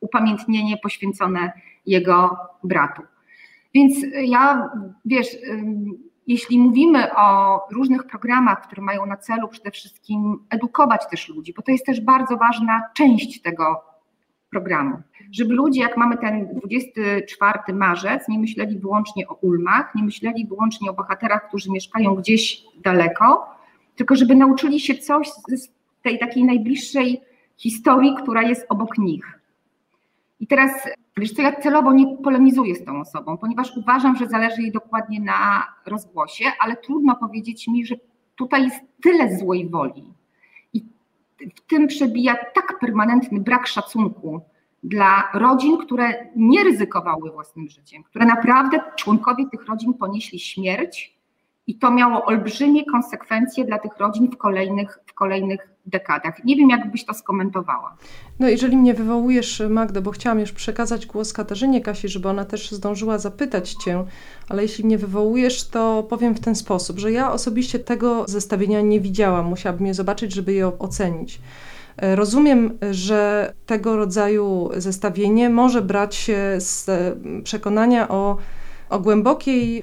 upamiętnienie 0.00 0.76
poświęcone 0.76 1.52
jego 1.86 2.36
bratu. 2.64 3.02
Więc 3.74 3.94
ja, 4.14 4.70
wiesz, 5.04 5.36
jeśli 6.26 6.58
mówimy 6.58 7.14
o 7.14 7.60
różnych 7.72 8.06
programach, 8.06 8.66
które 8.66 8.82
mają 8.82 9.06
na 9.06 9.16
celu 9.16 9.48
przede 9.48 9.70
wszystkim 9.70 10.38
edukować 10.50 11.06
też 11.10 11.28
ludzi, 11.28 11.54
bo 11.56 11.62
to 11.62 11.72
jest 11.72 11.86
też 11.86 12.00
bardzo 12.00 12.36
ważna 12.36 12.82
część 12.94 13.42
tego 13.42 13.95
programu. 14.50 14.96
Żeby 15.32 15.54
ludzie, 15.54 15.80
jak 15.80 15.96
mamy 15.96 16.16
ten 16.18 16.48
24 16.54 17.58
marzec, 17.74 18.28
nie 18.28 18.38
myśleli 18.38 18.78
wyłącznie 18.78 19.28
o 19.28 19.34
ulmach, 19.34 19.94
nie 19.94 20.02
myśleli 20.02 20.46
wyłącznie 20.46 20.90
o 20.90 20.94
bohaterach, 20.94 21.48
którzy 21.48 21.70
mieszkają 21.70 22.14
gdzieś 22.14 22.64
daleko, 22.84 23.46
tylko 23.96 24.16
żeby 24.16 24.34
nauczyli 24.34 24.80
się 24.80 24.94
coś 24.94 25.28
z 25.30 25.68
tej 26.02 26.18
takiej 26.18 26.44
najbliższej 26.44 27.20
historii, 27.56 28.16
która 28.22 28.42
jest 28.42 28.66
obok 28.68 28.98
nich. 28.98 29.40
I 30.40 30.46
teraz, 30.46 30.72
wiesz 31.16 31.32
co, 31.32 31.42
ja 31.42 31.60
celowo 31.60 31.92
nie 31.92 32.16
polemizuję 32.16 32.74
z 32.74 32.84
tą 32.84 33.00
osobą, 33.00 33.38
ponieważ 33.38 33.76
uważam, 33.76 34.16
że 34.16 34.26
zależy 34.26 34.62
jej 34.62 34.72
dokładnie 34.72 35.20
na 35.20 35.66
rozgłosie, 35.86 36.44
ale 36.60 36.76
trudno 36.76 37.16
powiedzieć 37.16 37.68
mi, 37.68 37.86
że 37.86 37.94
tutaj 38.36 38.64
jest 38.64 38.80
tyle 39.02 39.36
złej 39.36 39.68
woli, 39.68 40.04
w 41.56 41.60
tym 41.60 41.86
przebija 41.86 42.36
tak 42.54 42.78
permanentny 42.80 43.40
brak 43.40 43.66
szacunku 43.66 44.40
dla 44.82 45.30
rodzin, 45.34 45.78
które 45.78 46.30
nie 46.36 46.64
ryzykowały 46.64 47.30
własnym 47.30 47.68
życiem, 47.68 48.02
które 48.02 48.26
naprawdę 48.26 48.80
członkowie 48.96 49.44
tych 49.50 49.66
rodzin 49.66 49.94
ponieśli 49.94 50.38
śmierć 50.38 51.15
i 51.66 51.78
to 51.78 51.90
miało 51.90 52.24
olbrzymie 52.24 52.84
konsekwencje 52.84 53.64
dla 53.64 53.78
tych 53.78 53.98
rodzin 53.98 54.30
w 54.30 54.36
kolejnych, 54.36 54.98
w 55.06 55.14
kolejnych 55.14 55.68
dekadach. 55.86 56.44
Nie 56.44 56.56
wiem, 56.56 56.70
jak 56.70 56.90
byś 56.90 57.04
to 57.04 57.14
skomentowała. 57.14 57.96
No, 58.38 58.48
jeżeli 58.48 58.76
mnie 58.76 58.94
wywołujesz, 58.94 59.62
Magda, 59.70 60.00
bo 60.00 60.10
chciałam 60.10 60.40
już 60.40 60.52
przekazać 60.52 61.06
głos 61.06 61.32
Katarzynie 61.32 61.80
Kasi, 61.80 62.08
żeby 62.08 62.28
ona 62.28 62.44
też 62.44 62.70
zdążyła 62.70 63.18
zapytać 63.18 63.72
Cię, 63.72 64.04
ale 64.48 64.62
jeśli 64.62 64.84
mnie 64.84 64.98
wywołujesz, 64.98 65.68
to 65.68 66.02
powiem 66.02 66.34
w 66.34 66.40
ten 66.40 66.54
sposób, 66.54 66.98
że 66.98 67.12
ja 67.12 67.32
osobiście 67.32 67.78
tego 67.78 68.24
zestawienia 68.28 68.80
nie 68.80 69.00
widziałam. 69.00 69.46
Musiałabym 69.46 69.86
je 69.86 69.94
zobaczyć, 69.94 70.34
żeby 70.34 70.52
je 70.52 70.78
ocenić. 70.78 71.40
Rozumiem, 72.14 72.78
że 72.90 73.52
tego 73.66 73.96
rodzaju 73.96 74.70
zestawienie 74.76 75.50
może 75.50 75.82
brać 75.82 76.14
się 76.14 76.38
z 76.58 76.90
przekonania 77.44 78.08
o, 78.08 78.36
o 78.90 79.00
głębokiej 79.00 79.82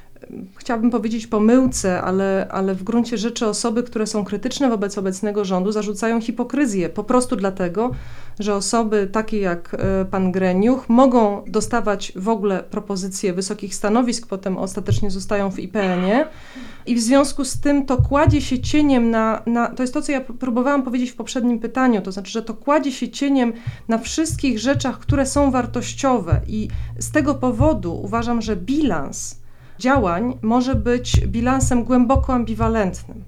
chciałabym 0.55 0.91
powiedzieć 0.91 1.27
pomyłce, 1.27 2.01
ale, 2.01 2.47
ale 2.51 2.75
w 2.75 2.83
gruncie 2.83 3.17
rzeczy 3.17 3.47
osoby, 3.47 3.83
które 3.83 4.07
są 4.07 4.23
krytyczne 4.23 4.69
wobec 4.69 4.97
obecnego 4.97 5.45
rządu, 5.45 5.71
zarzucają 5.71 6.21
hipokryzję. 6.21 6.89
Po 6.89 7.03
prostu 7.03 7.36
dlatego, 7.36 7.91
że 8.39 8.55
osoby 8.55 9.09
takie 9.12 9.39
jak 9.39 9.73
e, 9.79 10.05
pan 10.05 10.31
Greniuch 10.31 10.89
mogą 10.89 11.43
dostawać 11.47 12.13
w 12.15 12.29
ogóle 12.29 12.63
propozycje 12.63 13.33
wysokich 13.33 13.75
stanowisk, 13.75 14.27
potem 14.27 14.57
ostatecznie 14.57 15.12
zostają 15.12 15.51
w 15.51 15.59
IPN-ie. 15.59 16.25
I 16.86 16.95
w 16.95 16.99
związku 16.99 17.45
z 17.45 17.59
tym 17.59 17.86
to 17.86 17.97
kładzie 17.97 18.41
się 18.41 18.59
cieniem 18.59 19.12
na, 19.12 19.41
na. 19.45 19.67
To 19.67 19.83
jest 19.83 19.93
to, 19.93 20.01
co 20.01 20.12
ja 20.12 20.21
próbowałam 20.21 20.83
powiedzieć 20.83 21.12
w 21.12 21.15
poprzednim 21.15 21.59
pytaniu, 21.59 22.01
to 22.01 22.12
znaczy, 22.12 22.31
że 22.31 22.41
to 22.41 22.53
kładzie 22.53 22.91
się 22.91 23.09
cieniem 23.09 23.53
na 23.88 23.97
wszystkich 23.97 24.59
rzeczach, 24.59 24.99
które 24.99 25.25
są 25.25 25.51
wartościowe. 25.51 26.41
I 26.47 26.67
z 26.99 27.12
tego 27.12 27.36
powodu 27.36 28.01
uważam, 28.03 28.41
że 28.41 28.55
bilans 28.55 29.42
działań 29.79 30.38
może 30.41 30.75
być 30.75 31.27
bilansem 31.27 31.83
głęboko 31.83 32.33
ambiwalentnym. 32.33 33.23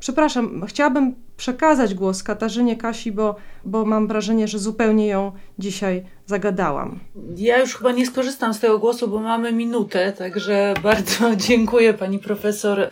Przepraszam, 0.00 0.64
chciałabym 0.66 1.14
przekazać 1.36 1.94
głos 1.94 2.22
Katarzynie 2.22 2.76
Kasi, 2.76 3.12
bo, 3.12 3.36
bo 3.64 3.84
mam 3.84 4.08
wrażenie, 4.08 4.48
że 4.48 4.58
zupełnie 4.58 5.06
ją 5.06 5.32
dzisiaj 5.58 6.04
zagadałam. 6.26 7.00
Ja 7.36 7.60
już 7.60 7.76
chyba 7.76 7.92
nie 7.92 8.06
skorzystam 8.06 8.54
z 8.54 8.60
tego 8.60 8.78
głosu, 8.78 9.08
bo 9.08 9.20
mamy 9.20 9.52
minutę, 9.52 10.12
także 10.12 10.74
bardzo 10.82 11.36
dziękuję 11.48 11.94
pani 11.94 12.18
profesor 12.18 12.90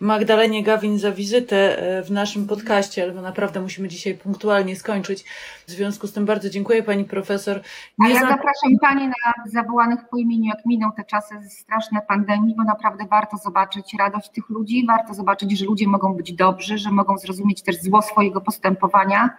Magdalenie 0.00 0.62
Gawin 0.62 0.98
za 0.98 1.12
wizytę 1.12 1.78
e, 1.78 2.02
w 2.02 2.10
naszym 2.10 2.46
podcaście, 2.46 3.02
ale 3.02 3.14
naprawdę 3.14 3.60
musimy 3.60 3.88
dzisiaj 3.88 4.14
punktualnie 4.14 4.76
skończyć. 4.76 5.24
W 5.66 5.70
związku 5.70 6.06
z 6.06 6.12
tym 6.12 6.24
bardzo 6.24 6.50
dziękuję 6.50 6.82
pani 6.82 7.04
profesor. 7.04 7.60
Nie 7.98 8.06
A 8.06 8.10
ja 8.10 8.20
za... 8.20 8.28
zapraszam 8.28 8.78
pani 8.80 9.08
na 9.08 9.32
zawołanych 9.52 10.00
po 10.10 10.16
imieniu, 10.16 10.44
jak 10.44 10.66
miną 10.66 10.92
te 10.96 11.04
czasy 11.04 11.34
straszne 11.50 12.00
pandemii, 12.08 12.54
bo 12.56 12.64
naprawdę 12.64 13.04
warto 13.10 13.36
zobaczyć 13.36 13.94
radość 13.98 14.30
tych 14.30 14.50
ludzi, 14.50 14.86
warto 14.86 15.14
zobaczyć, 15.14 15.58
że 15.58 15.64
ludzie 15.64 15.88
mogą 15.88 16.14
być 16.14 16.32
dobrzy, 16.32 16.78
że 16.78 16.90
mogą 16.90 17.18
zrozumieć 17.18 17.62
też 17.62 17.82
zło 17.84 18.02
swojego 18.02 18.40
postępowania 18.40 19.30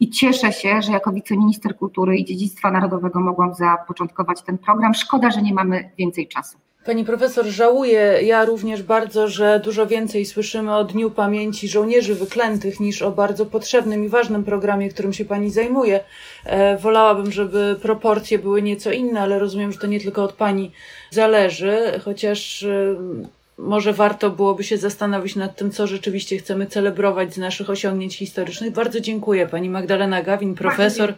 i 0.00 0.10
cieszę 0.10 0.52
się, 0.52 0.82
że 0.82 0.92
jako 0.92 1.12
wiceminister 1.12 1.76
kultury 1.76 2.16
i 2.16 2.24
dziedzictwa 2.24 2.70
narodowego 2.70 3.20
mogłam 3.20 3.54
zapoczątkować 3.54 4.42
ten 4.42 4.58
program. 4.58 4.94
Szkoda, 4.94 5.30
że 5.30 5.42
nie 5.42 5.54
mamy 5.54 5.90
więcej 5.98 6.28
czasu. 6.28 6.58
Pani 6.86 7.04
profesor, 7.04 7.46
żałuję 7.46 8.18
ja 8.22 8.44
również 8.44 8.82
bardzo, 8.82 9.28
że 9.28 9.60
dużo 9.64 9.86
więcej 9.86 10.24
słyszymy 10.24 10.76
o 10.76 10.84
Dniu 10.84 11.10
Pamięci 11.10 11.68
Żołnierzy 11.68 12.14
Wyklętych 12.14 12.80
niż 12.80 13.02
o 13.02 13.10
bardzo 13.10 13.46
potrzebnym 13.46 14.04
i 14.04 14.08
ważnym 14.08 14.44
programie, 14.44 14.88
którym 14.88 15.12
się 15.12 15.24
Pani 15.24 15.50
zajmuje. 15.50 16.00
E, 16.44 16.76
wolałabym, 16.76 17.32
żeby 17.32 17.76
proporcje 17.82 18.38
były 18.38 18.62
nieco 18.62 18.92
inne, 18.92 19.20
ale 19.20 19.38
rozumiem, 19.38 19.72
że 19.72 19.78
to 19.78 19.86
nie 19.86 20.00
tylko 20.00 20.24
od 20.24 20.32
Pani 20.32 20.72
zależy, 21.10 22.00
chociaż 22.04 22.62
e, 22.62 22.96
może 23.58 23.92
warto 23.92 24.30
byłoby 24.30 24.64
się 24.64 24.78
zastanowić 24.78 25.36
nad 25.36 25.56
tym, 25.56 25.70
co 25.70 25.86
rzeczywiście 25.86 26.38
chcemy 26.38 26.66
celebrować 26.66 27.34
z 27.34 27.38
naszych 27.38 27.70
osiągnięć 27.70 28.16
historycznych. 28.16 28.72
Bardzo 28.72 29.00
dziękuję 29.00 29.46
pani 29.46 29.70
Magdalena 29.70 30.22
Gawin, 30.22 30.54
profesor, 30.54 31.14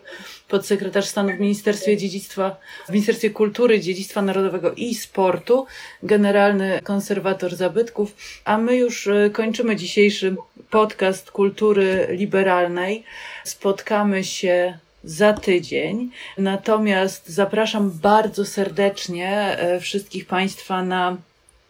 podsekretarz 0.49 1.05
stanu 1.05 1.37
w 1.37 1.41
Ministerstwie 1.41 1.97
Dziedzictwa, 1.97 2.57
w 2.89 2.93
Ministerstwie 2.93 3.31
Kultury, 3.31 3.81
Dziedzictwa 3.81 4.23
Narodowego 4.23 4.73
i 4.73 4.95
Sportu, 4.95 5.67
generalny 6.03 6.81
konserwator 6.85 7.57
zabytków. 7.57 8.17
A 8.45 8.59
my 8.59 8.77
już 8.77 9.07
e, 9.07 9.31
kończymy 9.31 9.77
dzisiejszy 9.77 10.37
podcast 10.71 11.31
kultury 11.31 12.07
liberalnej. 12.11 13.05
Spotkamy 13.45 14.25
się 14.25 14.79
za 15.05 15.33
tydzień. 15.33 16.11
Natomiast 16.39 17.29
zapraszam 17.29 17.91
bardzo 17.91 18.45
serdecznie 18.45 19.31
e, 19.31 19.81
wszystkich 19.81 20.27
Państwa 20.27 20.83
na 20.83 21.17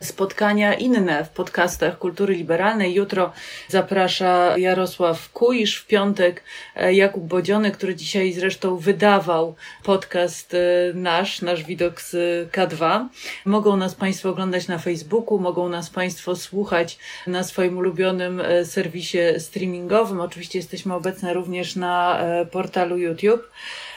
spotkania 0.03 0.75
inne 0.75 1.25
w 1.25 1.29
podcastach 1.29 1.99
Kultury 1.99 2.35
Liberalnej. 2.35 2.95
Jutro 2.95 3.33
zaprasza 3.69 4.59
Jarosław 4.59 5.33
Kuisz, 5.33 5.77
w 5.77 5.87
piątek 5.87 6.43
e, 6.77 6.95
Jakub 6.95 7.25
Bodziony, 7.25 7.71
który 7.71 7.95
dzisiaj 7.95 8.33
zresztą 8.33 8.77
wydawał 8.77 9.55
podcast 9.83 10.55
e, 10.55 10.59
nasz, 10.95 11.43
nasz 11.43 11.65
widok 11.65 12.01
z 12.01 12.13
K2. 12.53 13.07
Mogą 13.45 13.77
nas 13.77 13.95
Państwo 13.95 14.31
oglądać 14.31 14.69
na 14.69 14.79
Facebooku, 14.79 15.39
mogą 15.39 15.69
nas 15.69 15.91
Państwo 15.91 16.37
słuchać 16.37 16.99
na 17.27 17.45
swoim 17.45 17.79
ulubionym 17.79 18.41
e, 18.41 18.65
serwisie 18.65 19.19
streamingowym. 19.39 20.21
Oczywiście 20.21 20.59
jesteśmy 20.59 20.95
obecne 20.95 21.35
również 21.35 21.77
na 21.77 22.19
portalu 22.51 22.99
YouTube. 22.99 23.51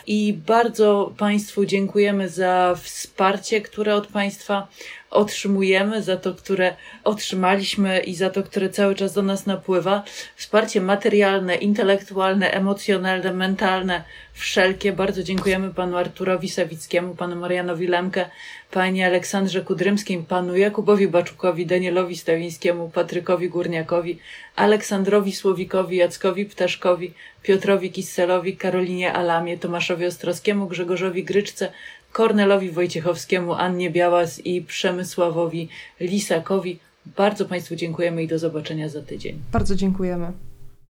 I 0.08 0.34
bardzo 0.34 1.14
Państwu 1.18 1.66
dziękujemy 1.66 2.30
za 2.30 2.76
wsparcie, 2.82 3.62
które 3.62 3.96
od 3.96 4.08
Państwa 4.08 4.68
otrzymujemy, 5.12 6.04
za 6.04 6.18
to, 6.18 6.34
które 6.34 6.76
otrzymaliśmy 7.04 8.00
i 8.00 8.16
za 8.16 8.30
to, 8.30 8.44
które 8.44 8.70
cały 8.70 8.96
czas 8.96 9.14
do 9.14 9.22
nas 9.22 9.46
napływa. 9.46 10.04
Wsparcie 10.36 10.82
materialne, 10.82 11.56
intelektualne, 11.56 12.52
emocjonalne, 12.52 13.34
mentalne, 13.34 14.04
wszelkie. 14.34 14.94
Bardzo 14.94 15.24
dziękujemy 15.24 15.74
panu 15.74 15.98
Arturowi 15.98 16.50
Sawickiemu, 16.50 17.16
panu 17.16 17.36
Marianowi 17.36 17.88
Lemke, 17.88 18.30
pani 18.72 19.04
Aleksandrze 19.04 19.62
Kudrymskiej, 19.62 20.24
panu 20.28 20.58
Jakubowi 20.58 21.08
Baczukowi, 21.08 21.66
Danielowi 21.66 22.18
Stawińskiemu, 22.18 22.90
Patrykowi 22.90 23.50
Górniakowi, 23.50 24.20
Aleksandrowi 24.56 25.32
Słowikowi, 25.32 25.98
Jackowi 25.98 26.46
Ptaszkowi, 26.46 27.14
Piotrowi 27.44 27.92
Kisselowi, 27.92 28.58
Karolinie 28.58 29.14
Alamie, 29.14 29.58
Tomaszowi 29.58 30.06
Ostrowskiemu, 30.06 30.68
Grzegorzowi 30.68 31.24
Gryczce, 31.24 31.72
Kornelowi 32.12 32.72
Wojciechowskiemu, 32.72 33.54
Annie 33.54 33.90
Białas 33.90 34.46
i 34.46 34.62
Przemysławowi 34.62 35.70
Lisakowi. 36.00 36.80
Bardzo 37.06 37.46
Państwu 37.46 37.76
dziękujemy 37.76 38.24
i 38.24 38.28
do 38.28 38.40
zobaczenia 38.40 38.90
za 38.90 39.02
tydzień. 39.02 39.40
Bardzo 39.52 39.76
dziękujemy. 39.76 40.32